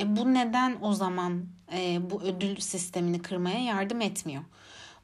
E 0.00 0.16
bu 0.16 0.34
neden 0.34 0.78
o 0.82 0.92
zaman 0.92 1.44
e, 1.72 2.10
bu 2.10 2.22
ödül 2.22 2.56
sistemini 2.56 3.22
kırmaya 3.22 3.58
yardım 3.58 4.00
etmiyor? 4.00 4.42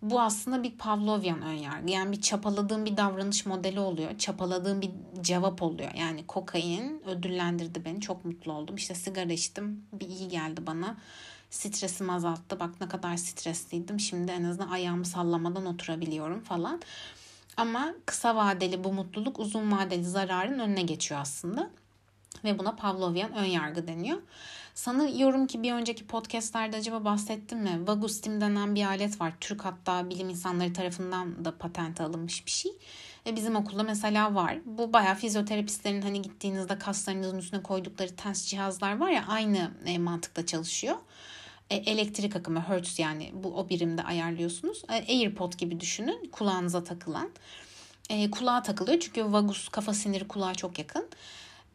Bu 0.02 0.20
aslında 0.20 0.62
bir 0.62 0.70
Pavlovian 0.70 1.42
önyargı. 1.42 1.90
Yani 1.90 2.12
bir 2.12 2.20
çapaladığım 2.20 2.84
bir 2.84 2.96
davranış 2.96 3.46
modeli 3.46 3.80
oluyor. 3.80 4.18
Çapaladığım 4.18 4.80
bir 4.82 4.90
cevap 5.20 5.62
oluyor. 5.62 5.94
Yani 5.94 6.26
kokain 6.26 7.02
ödüllendirdi 7.06 7.84
beni. 7.84 8.00
Çok 8.00 8.24
mutlu 8.24 8.52
oldum. 8.52 8.76
İşte 8.76 8.94
sigara 8.94 9.32
içtim. 9.32 9.86
Bir 9.92 10.08
iyi 10.08 10.28
geldi 10.28 10.66
bana. 10.66 10.96
Stresimi 11.50 12.12
azalttı. 12.12 12.60
Bak 12.60 12.80
ne 12.80 12.88
kadar 12.88 13.16
stresliydim. 13.16 14.00
Şimdi 14.00 14.32
en 14.32 14.44
azından 14.44 14.68
ayağımı 14.68 15.04
sallamadan 15.04 15.66
oturabiliyorum 15.66 16.40
falan. 16.40 16.80
Ama 17.56 17.94
kısa 18.06 18.36
vadeli 18.36 18.84
bu 18.84 18.92
mutluluk 18.92 19.38
uzun 19.40 19.72
vadeli 19.72 20.04
zararın 20.04 20.58
önüne 20.58 20.82
geçiyor 20.82 21.20
aslında. 21.20 21.70
Ve 22.44 22.58
buna 22.58 22.76
Pavlovian 22.76 23.32
önyargı 23.34 23.86
deniyor. 23.86 24.18
Sanıyorum 24.74 25.46
ki 25.46 25.62
bir 25.62 25.72
önceki 25.72 26.06
podcastlerde 26.06 26.76
acaba 26.76 27.04
bahsettim 27.04 27.58
mi? 27.58 27.86
Vagustim 27.86 28.40
denen 28.40 28.74
bir 28.74 28.84
alet 28.84 29.20
var. 29.20 29.32
Türk 29.40 29.64
hatta 29.64 30.10
bilim 30.10 30.28
insanları 30.28 30.72
tarafından 30.72 31.44
da 31.44 31.58
patent 31.58 32.00
alınmış 32.00 32.46
bir 32.46 32.50
şey. 32.50 32.72
Ve 33.26 33.36
bizim 33.36 33.56
okulda 33.56 33.82
mesela 33.82 34.34
var. 34.34 34.58
Bu 34.64 34.92
bayağı 34.92 35.14
fizyoterapistlerin 35.14 36.02
hani 36.02 36.22
gittiğinizde 36.22 36.78
kaslarınızın 36.78 37.38
üstüne 37.38 37.62
koydukları 37.62 38.16
tens 38.16 38.46
cihazlar 38.46 38.98
var 38.98 39.10
ya 39.10 39.24
aynı 39.28 39.70
e, 39.84 39.98
mantıkta 39.98 40.46
çalışıyor. 40.46 40.96
E, 41.70 41.76
elektrik 41.76 42.36
akımı 42.36 42.60
hertz 42.60 42.98
yani 42.98 43.30
bu 43.34 43.48
o 43.48 43.68
birimde 43.68 44.02
ayarlıyorsunuz. 44.02 44.82
E, 44.88 44.92
AirPod 44.92 45.52
gibi 45.52 45.80
düşünün 45.80 46.28
kulağınıza 46.32 46.84
takılan. 46.84 47.30
E, 48.10 48.30
kulağa 48.30 48.62
takılıyor 48.62 49.00
çünkü 49.00 49.32
vagus 49.32 49.68
kafa 49.68 49.94
siniri 49.94 50.28
kulağa 50.28 50.54
çok 50.54 50.78
yakın. 50.78 51.08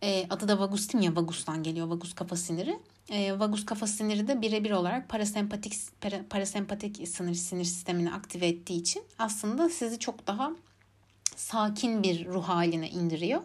E, 0.04 0.26
adı 0.30 0.48
da 0.48 0.60
vagustin 0.60 1.02
ya 1.02 1.16
vagustan 1.16 1.64
geliyor 1.64 1.88
vagus 1.88 2.14
kafa 2.16 2.36
siniri. 2.36 2.80
E, 3.10 3.40
vagus 3.40 3.66
kafa 3.66 3.88
siniri 3.88 4.28
de 4.28 4.42
birebir 4.42 4.72
olarak 4.72 5.10
parasempatik 5.10 5.74
para, 6.02 6.22
parasempatik 6.30 7.08
sinir 7.08 7.34
sinir 7.34 7.64
sistemini 7.64 8.14
aktive 8.14 8.48
ettiği 8.48 8.82
için 8.82 9.04
aslında 9.20 9.70
sizi 9.70 10.00
çok 10.00 10.28
daha 10.28 10.52
sakin 11.36 12.04
bir 12.04 12.26
ruh 12.26 12.44
haline 12.44 12.90
indiriyor. 12.90 13.42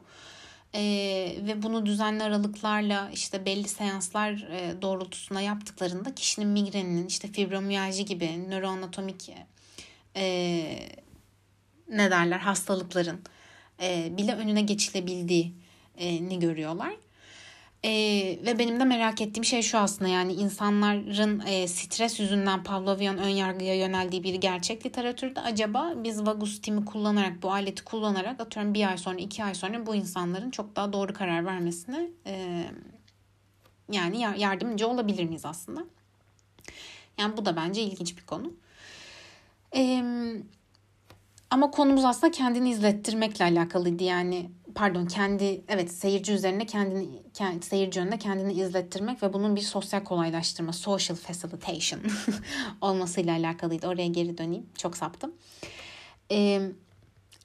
Ee, 0.76 1.36
ve 1.46 1.62
bunu 1.62 1.86
düzenli 1.86 2.22
aralıklarla 2.22 3.10
işte 3.12 3.46
belli 3.46 3.68
seanslar 3.68 4.30
e, 4.32 4.82
doğrultusunda 4.82 5.40
yaptıklarında 5.40 6.14
kişinin 6.14 6.48
migreninin 6.48 7.06
işte 7.06 7.28
fibromiyalji 7.28 8.04
gibi 8.04 8.50
nöroanatomik 8.50 9.32
e, 10.16 10.24
ne 11.88 12.10
derler 12.10 12.38
hastalıkların 12.38 13.20
e, 13.82 14.16
bile 14.16 14.34
önüne 14.34 14.62
geçilebildiğini 14.62 16.38
görüyorlar. 16.38 16.94
E, 17.84 17.90
ve 18.46 18.58
benim 18.58 18.80
de 18.80 18.84
merak 18.84 19.20
ettiğim 19.20 19.44
şey 19.44 19.62
şu 19.62 19.78
aslında 19.78 20.10
yani 20.10 20.32
insanların 20.32 21.40
e, 21.46 21.68
stres 21.68 22.20
yüzünden 22.20 22.62
Pavlovian 22.62 23.18
önyargıya 23.18 23.74
yöneldiği 23.74 24.22
bir 24.22 24.34
gerçek 24.34 24.86
literatürde 24.86 25.40
acaba 25.40 25.94
biz 25.96 26.26
vagus 26.26 26.60
timi 26.60 26.84
kullanarak 26.84 27.42
bu 27.42 27.52
aleti 27.52 27.84
kullanarak 27.84 28.40
atıyorum 28.40 28.74
bir 28.74 28.88
ay 28.88 28.98
sonra 28.98 29.18
iki 29.18 29.44
ay 29.44 29.54
sonra 29.54 29.86
bu 29.86 29.94
insanların 29.94 30.50
çok 30.50 30.76
daha 30.76 30.92
doğru 30.92 31.12
karar 31.12 31.46
vermesine 31.46 32.08
e, 32.26 32.64
yani 33.92 34.20
yardımcı 34.20 34.88
olabilir 34.88 35.24
miyiz 35.24 35.44
aslında? 35.44 35.84
Yani 37.18 37.36
bu 37.36 37.44
da 37.44 37.56
bence 37.56 37.82
ilginç 37.82 38.16
bir 38.16 38.26
konu. 38.26 38.52
Eee 39.74 40.04
ama 41.54 41.70
konumuz 41.70 42.04
aslında 42.04 42.30
kendini 42.30 42.70
izlettirmekle 42.70 43.44
alakalıydı. 43.44 44.04
Yani 44.04 44.50
pardon 44.74 45.06
kendi 45.06 45.64
evet 45.68 45.92
seyirci 45.92 46.32
üzerine 46.32 46.66
kendini 46.66 47.22
kendi, 47.34 47.66
seyirci 47.66 48.00
önünde 48.00 48.18
kendini 48.18 48.52
izlettirmek 48.52 49.22
ve 49.22 49.32
bunun 49.32 49.56
bir 49.56 49.60
sosyal 49.60 50.04
kolaylaştırma, 50.04 50.72
social 50.72 51.16
facilitation 51.16 52.00
olmasıyla 52.80 53.36
alakalıydı. 53.36 53.88
Oraya 53.88 54.06
geri 54.06 54.38
döneyim. 54.38 54.66
Çok 54.78 54.96
saptım. 54.96 55.34
Ee, 56.30 56.60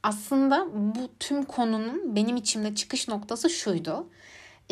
aslında 0.04 0.68
bu 0.74 1.10
tüm 1.20 1.44
konunun 1.44 2.16
benim 2.16 2.36
içimde 2.36 2.76
çıkış 2.76 3.08
noktası 3.08 3.50
şuydu. 3.50 4.10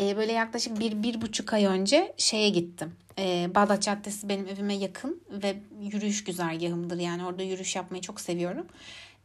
Ee, 0.00 0.16
böyle 0.16 0.32
yaklaşık 0.32 0.80
bir, 0.80 1.02
bir 1.02 1.20
buçuk 1.20 1.52
ay 1.52 1.64
önce 1.64 2.14
şeye 2.16 2.48
gittim. 2.48 2.92
Ee, 3.18 3.50
Bağdat 3.54 3.82
Caddesi 3.82 4.28
benim 4.28 4.48
evime 4.48 4.74
yakın 4.74 5.22
ve 5.30 5.56
yürüyüş 5.80 6.24
güzergahımdır. 6.24 6.98
Yani 6.98 7.24
orada 7.24 7.42
yürüyüş 7.42 7.76
yapmayı 7.76 8.02
çok 8.02 8.20
seviyorum 8.20 8.66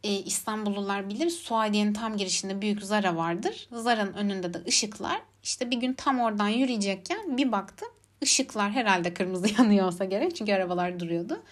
e, 0.04 0.12
İstanbullular 0.12 1.08
bilir 1.08 1.30
Suadiye'nin 1.30 1.92
tam 1.92 2.16
girişinde 2.16 2.60
büyük 2.60 2.82
Zara 2.82 3.16
vardır. 3.16 3.68
Zara'nın 3.72 4.14
önünde 4.14 4.54
de 4.54 4.62
ışıklar. 4.68 5.22
İşte 5.42 5.70
bir 5.70 5.76
gün 5.76 5.94
tam 5.94 6.20
oradan 6.20 6.48
yürüyecekken 6.48 7.36
bir 7.36 7.52
baktım 7.52 7.88
ışıklar 8.22 8.70
herhalde 8.70 9.14
kırmızı 9.14 9.46
yanıyor 9.58 9.86
olsa 9.86 10.04
gerek 10.04 10.36
çünkü 10.36 10.52
arabalar 10.52 11.00
duruyordu. 11.00 11.42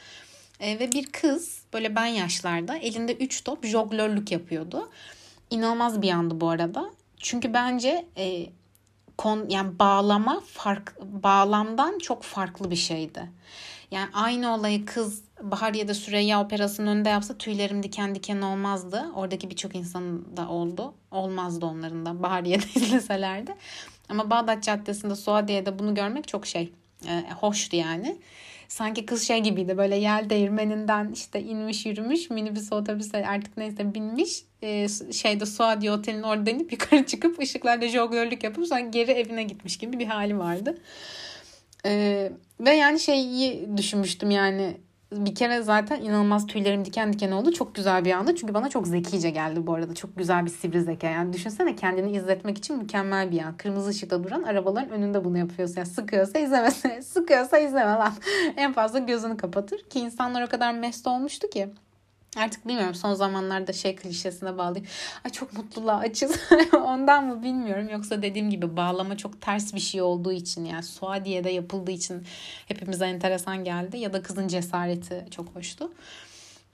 E, 0.60 0.78
ve 0.78 0.92
bir 0.92 1.06
kız 1.06 1.62
böyle 1.72 1.96
ben 1.96 2.06
yaşlarda 2.06 2.76
elinde 2.76 3.14
3 3.14 3.44
top 3.44 3.66
joglörlük 3.66 4.32
yapıyordu. 4.32 4.90
İnanılmaz 5.50 6.02
bir 6.02 6.08
yandı 6.08 6.40
bu 6.40 6.48
arada. 6.48 6.90
Çünkü 7.16 7.54
bence 7.54 8.06
e, 8.16 8.46
kon 9.18 9.48
yani 9.48 9.78
bağlama 9.78 10.40
fark 10.46 11.00
bağlamdan 11.00 11.98
çok 11.98 12.22
farklı 12.22 12.70
bir 12.70 12.76
şeydi. 12.76 13.30
Yani 13.92 14.08
aynı 14.12 14.54
olayı 14.54 14.86
kız 14.86 15.22
Bahar 15.42 15.74
ya 15.74 15.88
da 15.88 15.94
Süreyya 15.94 16.40
operasının 16.40 16.86
önünde 16.86 17.08
yapsa 17.08 17.38
tüylerim 17.38 17.82
diken 17.82 18.14
diken 18.14 18.42
olmazdı. 18.42 19.04
Oradaki 19.14 19.50
birçok 19.50 19.74
insanın 19.74 20.36
da 20.36 20.48
oldu. 20.48 20.94
Olmazdı 21.10 21.66
onların 21.66 22.06
da 22.06 22.22
Bahariye'de 22.22 22.64
izleselerdi. 22.80 23.54
Ama 24.08 24.30
Bağdat 24.30 24.62
Caddesi'nde 24.62 25.14
Suadiye'de 25.14 25.78
bunu 25.78 25.94
görmek 25.94 26.28
çok 26.28 26.46
şey 26.46 26.72
e, 27.08 27.24
hoştu 27.40 27.76
yani. 27.76 28.16
sanki 28.68 29.06
kız 29.06 29.22
şey 29.22 29.40
gibiydi 29.40 29.78
böyle 29.78 29.96
yel 29.96 30.30
değirmeninden 30.30 31.10
işte 31.12 31.42
inmiş 31.42 31.86
yürümüş 31.86 32.30
minibüs 32.30 32.72
otobüse 32.72 33.26
artık 33.26 33.56
neyse 33.56 33.94
binmiş 33.94 34.44
e, 34.62 34.88
şeyde 35.12 35.46
Suadi 35.46 35.90
Otel'in 35.90 36.22
orada 36.22 36.50
inip 36.50 36.72
yukarı 36.72 37.06
çıkıp 37.06 37.38
ışıklarda 37.38 37.88
jonglörlük 37.88 38.44
yapıp 38.44 38.66
sonra 38.66 38.80
geri 38.80 39.10
evine 39.10 39.42
gitmiş 39.42 39.76
gibi 39.76 39.98
bir 39.98 40.06
hali 40.06 40.38
vardı. 40.38 40.78
E, 41.86 42.32
ve 42.60 42.70
yani 42.70 43.00
şeyi 43.00 43.76
düşünmüştüm 43.76 44.30
yani 44.30 44.80
bir 45.12 45.34
kere 45.34 45.62
zaten 45.62 46.00
inanılmaz 46.00 46.46
tüylerim 46.46 46.84
diken 46.84 47.12
diken 47.12 47.30
oldu. 47.30 47.52
Çok 47.52 47.74
güzel 47.74 48.04
bir 48.04 48.12
anda. 48.12 48.36
Çünkü 48.36 48.54
bana 48.54 48.68
çok 48.68 48.86
zekice 48.86 49.30
geldi 49.30 49.66
bu 49.66 49.74
arada. 49.74 49.94
Çok 49.94 50.16
güzel 50.16 50.44
bir 50.44 50.50
sivri 50.50 50.82
zeka. 50.82 51.06
Yani 51.06 51.32
düşünsene 51.32 51.76
kendini 51.76 52.16
izletmek 52.16 52.58
için 52.58 52.78
mükemmel 52.78 53.30
bir 53.30 53.40
an. 53.42 53.56
Kırmızı 53.56 53.90
ışıkta 53.90 54.24
duran 54.24 54.42
arabaların 54.42 54.90
önünde 54.90 55.24
bunu 55.24 55.38
yapıyorsun. 55.38 55.76
Yani 55.76 55.88
sıkıyorsa 55.88 56.38
izlemese. 56.38 57.02
Sıkıyorsa 57.06 57.58
izleme 57.58 57.90
lan. 57.90 58.12
en 58.56 58.72
fazla 58.72 58.98
gözünü 58.98 59.36
kapatır. 59.36 59.82
Ki 59.90 60.00
insanlar 60.00 60.42
o 60.42 60.46
kadar 60.46 60.74
mest 60.74 61.06
olmuştu 61.06 61.50
ki. 61.50 61.68
Artık 62.36 62.68
bilmiyorum 62.68 62.94
son 62.94 63.14
zamanlarda 63.14 63.72
şey 63.72 63.96
klişesine 63.96 64.58
bağlıyım. 64.58 64.86
Ay 65.24 65.30
çok 65.30 65.52
mutluluğa 65.52 65.98
açız. 65.98 66.40
Ondan 66.72 67.24
mı 67.24 67.42
bilmiyorum. 67.42 67.88
Yoksa 67.88 68.22
dediğim 68.22 68.50
gibi 68.50 68.76
bağlama 68.76 69.16
çok 69.16 69.40
ters 69.40 69.74
bir 69.74 69.80
şey 69.80 70.02
olduğu 70.02 70.32
için 70.32 70.64
yani 70.64 70.82
Suadiye'de 70.82 71.50
yapıldığı 71.50 71.90
için 71.90 72.26
hepimize 72.66 73.06
enteresan 73.06 73.64
geldi. 73.64 73.98
Ya 73.98 74.12
da 74.12 74.22
kızın 74.22 74.48
cesareti 74.48 75.26
çok 75.30 75.56
hoştu. 75.56 75.92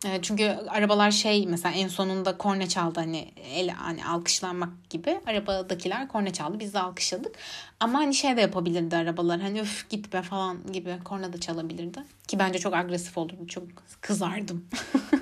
E, 0.06 0.22
çünkü 0.22 0.44
arabalar 0.68 1.10
şey 1.10 1.46
mesela 1.46 1.74
en 1.74 1.88
sonunda 1.88 2.38
korna 2.38 2.68
çaldı 2.68 3.00
hani 3.00 3.28
el 3.54 3.68
hani 3.68 4.04
alkışlanmak 4.04 4.90
gibi. 4.90 5.20
Arabadakiler 5.26 6.08
korna 6.08 6.32
çaldı 6.32 6.60
biz 6.60 6.74
de 6.74 6.80
alkışladık. 6.80 7.34
Ama 7.80 7.98
hani 7.98 8.14
şey 8.14 8.36
de 8.36 8.40
yapabilirdi 8.40 8.96
arabalar 8.96 9.40
hani 9.40 9.60
öf 9.60 9.90
git 9.90 10.12
be 10.12 10.22
falan 10.22 10.72
gibi 10.72 10.98
korna 11.04 11.32
da 11.32 11.40
çalabilirdi. 11.40 11.98
Ki 12.28 12.38
bence 12.38 12.58
çok 12.58 12.74
agresif 12.74 13.18
olurdu 13.18 13.46
çok 13.48 13.64
kızardım. 14.00 14.66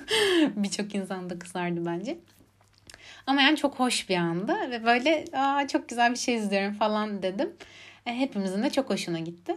Birçok 0.57 0.95
insan 0.95 1.31
da 1.31 1.39
kızardı 1.39 1.87
bence. 1.87 2.19
Ama 3.27 3.43
yani 3.43 3.57
çok 3.57 3.75
hoş 3.75 4.09
bir 4.09 4.17
anda 4.17 4.71
ve 4.71 4.85
böyle 4.85 5.25
aa 5.33 5.69
çok 5.69 5.89
güzel 5.89 6.11
bir 6.11 6.19
şey 6.19 6.35
izliyorum 6.35 6.75
falan 6.75 7.23
dedim. 7.23 7.53
E, 8.07 8.15
hepimizin 8.15 8.62
de 8.62 8.71
çok 8.71 8.91
hoşuna 8.91 9.19
gitti. 9.19 9.57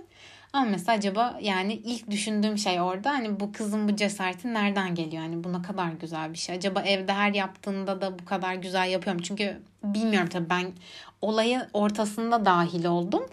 Ama 0.53 0.65
mesela 0.65 0.97
acaba 0.97 1.39
yani 1.41 1.73
ilk 1.73 2.11
düşündüğüm 2.11 2.57
şey 2.57 2.81
orada 2.81 3.09
hani 3.09 3.39
bu 3.39 3.51
kızın 3.51 3.89
bu 3.89 3.95
cesareti 3.95 4.53
nereden 4.53 4.95
geliyor? 4.95 5.23
Yani 5.23 5.43
bu 5.43 5.53
ne 5.53 5.61
kadar 5.61 5.91
güzel 5.91 6.33
bir 6.33 6.37
şey. 6.37 6.55
Acaba 6.55 6.81
evde 6.81 7.13
her 7.13 7.33
yaptığında 7.33 8.01
da 8.01 8.19
bu 8.19 8.25
kadar 8.25 8.53
güzel 8.53 8.89
yapıyorum. 8.89 9.21
Çünkü 9.21 9.57
bilmiyorum 9.83 10.29
tabii 10.29 10.49
ben 10.49 10.71
olayı 11.21 11.67
ortasında 11.73 12.45
dahil 12.45 12.85
oldum. 12.85 13.23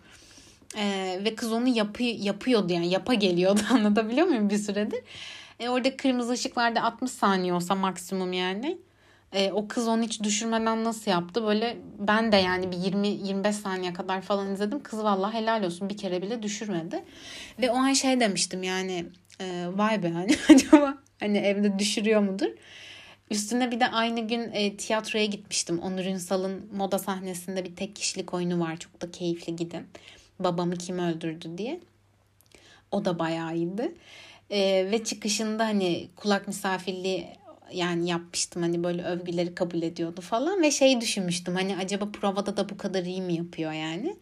Ee, 0.76 1.20
ve 1.24 1.34
kız 1.34 1.52
onu 1.52 1.68
yapı, 1.68 2.02
yapıyordu 2.02 2.72
yani 2.72 2.88
yapa 2.88 3.14
geliyordu 3.14 3.60
anlatabiliyor 3.70 4.26
muyum 4.26 4.50
bir 4.50 4.58
süredir. 4.58 5.00
E, 5.60 5.68
orada 5.68 5.96
kırmızı 5.96 6.32
ışıklarda 6.32 6.82
60 6.82 7.10
saniye 7.10 7.52
olsa 7.52 7.74
maksimum 7.74 8.32
yani. 8.32 8.78
E, 9.36 9.52
o 9.52 9.68
kız 9.68 9.88
onu 9.88 10.02
hiç 10.02 10.22
düşürmeden 10.22 10.84
nasıl 10.84 11.10
yaptı? 11.10 11.46
Böyle 11.46 11.76
ben 11.98 12.32
de 12.32 12.36
yani 12.36 12.72
bir 12.72 12.76
20-25 12.76 13.52
saniye 13.52 13.92
kadar 13.92 14.22
falan 14.22 14.54
izledim. 14.54 14.82
Kız 14.82 15.04
vallahi 15.04 15.34
helal 15.34 15.64
olsun 15.64 15.88
bir 15.88 15.96
kere 15.96 16.22
bile 16.22 16.42
düşürmedi. 16.42 17.04
Ve 17.60 17.70
o 17.70 17.74
an 17.74 17.92
şey 17.92 18.20
demiştim 18.20 18.62
yani 18.62 19.06
e, 19.40 19.66
vay 19.74 20.02
be 20.02 20.10
hani 20.10 20.36
acaba 20.54 20.98
hani 21.20 21.38
evde 21.38 21.78
düşürüyor 21.78 22.20
mudur? 22.20 22.48
Üstüne 23.30 23.70
bir 23.70 23.80
de 23.80 23.86
aynı 23.86 24.28
gün 24.28 24.50
e, 24.52 24.76
tiyatroya 24.76 25.24
gitmiştim. 25.24 25.78
Onur 25.78 26.04
Ünsal'ın 26.04 26.68
moda 26.72 26.98
sahnesinde 26.98 27.64
bir 27.64 27.76
tek 27.76 27.96
kişilik 27.96 28.34
oyunu 28.34 28.60
var. 28.60 28.76
Çok 28.76 29.02
da 29.02 29.10
keyifli 29.10 29.56
gidin. 29.56 29.86
Babamı 30.38 30.76
kim 30.76 30.98
öldürdü 30.98 31.58
diye. 31.58 31.80
O 32.90 33.04
da 33.04 33.18
bayağı 33.18 33.56
iyiydi. 33.56 33.94
E, 34.50 34.90
ve 34.90 35.04
çıkışında 35.04 35.64
hani 35.64 36.08
kulak 36.16 36.46
misafirliği 36.46 37.26
yani 37.72 38.08
yapmıştım 38.08 38.62
hani 38.62 38.84
böyle 38.84 39.02
övgüleri 39.04 39.54
kabul 39.54 39.82
ediyordu 39.82 40.20
falan 40.20 40.62
ve 40.62 40.70
şey 40.70 41.00
düşünmüştüm 41.00 41.54
hani 41.54 41.76
acaba 41.76 42.12
provada 42.12 42.56
da 42.56 42.68
bu 42.68 42.76
kadar 42.76 43.02
iyi 43.02 43.22
mi 43.22 43.34
yapıyor 43.34 43.72
yani. 43.72 44.16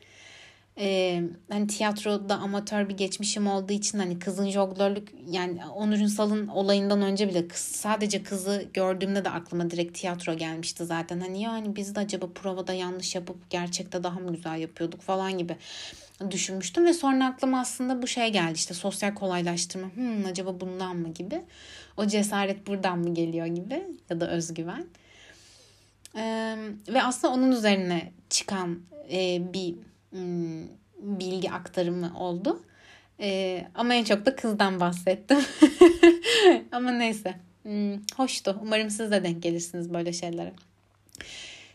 Ee, 0.79 1.23
hani 1.51 1.67
tiyatroda 1.67 2.37
amatör 2.37 2.89
bir 2.89 2.97
geçmişim 2.97 3.47
olduğu 3.47 3.73
için 3.73 3.99
hani 3.99 4.19
kızın 4.19 4.51
jonglörlük 4.51 5.15
yani 5.31 5.67
Onur 5.67 5.97
Ünsal'ın 5.97 6.49
olayından 6.49 7.03
önce 7.03 7.29
bile 7.29 7.49
kız, 7.49 7.61
sadece 7.61 8.23
kızı 8.23 8.65
gördüğümde 8.75 9.25
de 9.25 9.31
aklıma 9.31 9.71
direkt 9.71 9.99
tiyatro 9.99 10.35
gelmişti 10.35 10.85
zaten. 10.85 11.21
Hani 11.21 11.43
yani 11.43 11.77
biz 11.77 11.95
de 11.95 12.01
acaba 12.01 12.27
provada 12.35 12.73
yanlış 12.73 13.15
yapıp 13.15 13.51
gerçekte 13.51 14.03
daha 14.03 14.21
mı 14.21 14.33
güzel 14.33 14.59
yapıyorduk 14.59 15.01
falan 15.01 15.39
gibi 15.39 15.57
düşünmüştüm. 16.31 16.85
Ve 16.85 16.93
sonra 16.93 17.27
aklıma 17.27 17.61
aslında 17.61 18.03
bu 18.03 18.07
şey 18.07 18.33
geldi 18.33 18.55
işte 18.55 18.75
sosyal 18.75 19.15
kolaylaştırma. 19.15 19.95
Hmm, 19.95 20.27
acaba 20.27 20.61
bundan 20.61 20.97
mı 20.97 21.09
gibi? 21.09 21.43
O 21.97 22.07
cesaret 22.07 22.67
buradan 22.67 22.99
mı 22.99 23.15
geliyor 23.15 23.47
gibi 23.47 23.83
ya 24.11 24.21
da 24.21 24.31
özgüven. 24.31 24.87
Ee, 26.17 26.57
ve 26.89 27.03
aslında 27.03 27.35
onun 27.35 27.53
üzerine 27.53 28.13
çıkan 28.31 28.81
e, 29.13 29.53
bir 29.53 29.75
bilgi 30.99 31.51
aktarımı 31.51 32.13
oldu. 32.19 32.63
Ee, 33.21 33.67
ama 33.75 33.95
en 33.95 34.05
çok 34.05 34.27
da 34.27 34.37
kızdan 34.37 34.81
bahsettim. 34.81 35.39
Ama 36.73 36.91
neyse. 36.91 37.35
Hmm, 37.63 37.95
hoştu. 38.17 38.59
Umarım 38.63 38.91
siz 38.91 39.11
de 39.11 39.25
denk 39.25 39.43
gelirsiniz 39.43 39.95
böyle 39.95 40.13
şeylere. 40.13 40.53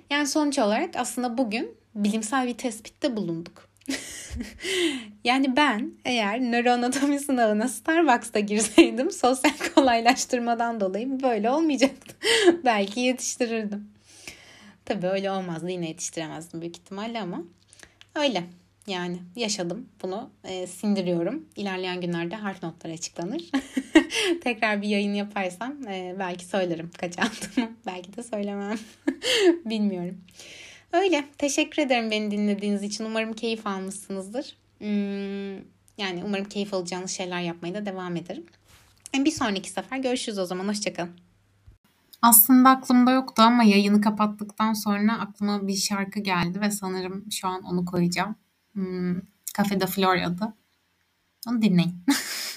Yani 0.10 0.28
sonuç 0.28 0.60
olarak 0.60 0.96
aslında 0.96 1.38
bugün 1.38 1.78
bilimsel 1.96 2.48
bir 2.48 2.58
tespitte 2.58 3.18
bulunduk. 3.18 3.70
Yani 5.24 5.56
ben 5.56 5.92
eğer 6.06 6.42
nöroanatomi 6.42 7.20
sınavına 7.20 7.68
Starbucks'ta 7.68 8.40
girseydim 8.40 9.12
sosyal 9.12 9.54
kolaylaştırmadan 9.76 10.80
dolayı 10.80 11.24
böyle 11.24 11.50
olmayacaktı. 11.50 12.16
Belki 12.66 13.00
yetiştirirdim. 13.00 13.90
Tabii 14.86 15.08
öyle 15.08 15.32
olmazdı. 15.32 15.70
Yine 15.70 15.88
yetiştiremezdim 15.88 16.62
büyük 16.62 16.78
ihtimalle 16.78 17.20
ama 17.20 17.44
öyle. 18.16 18.44
Yani 18.88 19.20
yaşadım 19.36 19.90
bunu 20.02 20.30
e, 20.44 20.68
sindiriyorum. 20.68 21.46
İlerleyen 21.56 22.02
günlerde 22.02 22.36
harf 22.36 22.64
notları 22.64 22.94
açıklanır. 22.94 23.44
Tekrar 24.44 24.82
bir 24.82 24.88
yayın 24.88 25.14
yaparsam 25.14 25.88
e, 25.88 26.16
belki 26.20 26.46
söylerim 26.46 26.92
kaç 26.98 27.20
aldığımı. 27.20 27.72
belki 27.86 28.16
de 28.16 28.24
söylemem. 28.24 28.80
Bilmiyorum. 29.66 30.18
Öyle. 30.94 31.26
Teşekkür 31.38 31.82
ederim 31.82 32.12
beni 32.12 32.32
dinlediğiniz 32.32 32.84
için. 32.84 33.06
Umarım 33.06 33.34
keyif 33.34 33.68
almışsınızdır. 33.68 34.56
Hmm, 34.78 35.56
yani 35.98 36.24
umarım 36.26 36.46
keyif 36.46 36.74
alacağınız 36.74 37.12
şeyler 37.12 37.42
yapmaya 37.42 37.74
da 37.74 37.86
devam 37.86 38.16
ederim. 38.16 38.46
Bir 39.16 39.32
sonraki 39.32 39.70
sefer 39.70 39.98
görüşürüz 39.98 40.40
o 40.40 40.46
zaman. 40.46 40.68
Hoşçakalın. 40.68 41.29
Aslında 42.22 42.70
aklımda 42.70 43.12
yoktu 43.12 43.42
ama 43.42 43.64
yayını 43.64 44.02
kapattıktan 44.02 44.74
sonra 44.74 45.20
aklıma 45.20 45.68
bir 45.68 45.76
şarkı 45.76 46.20
geldi 46.20 46.62
ve 46.62 46.72
sanırım 46.72 47.32
şu 47.32 47.48
an 47.48 47.64
onu 47.64 47.86
koyacağım. 47.86 48.36
Hmm, 48.74 49.16
Cafe 49.58 49.80
de 49.80 49.86
Flor 49.88 50.16
adı. 50.18 50.54
Onu 51.48 51.62
dinleyin. 51.62 52.06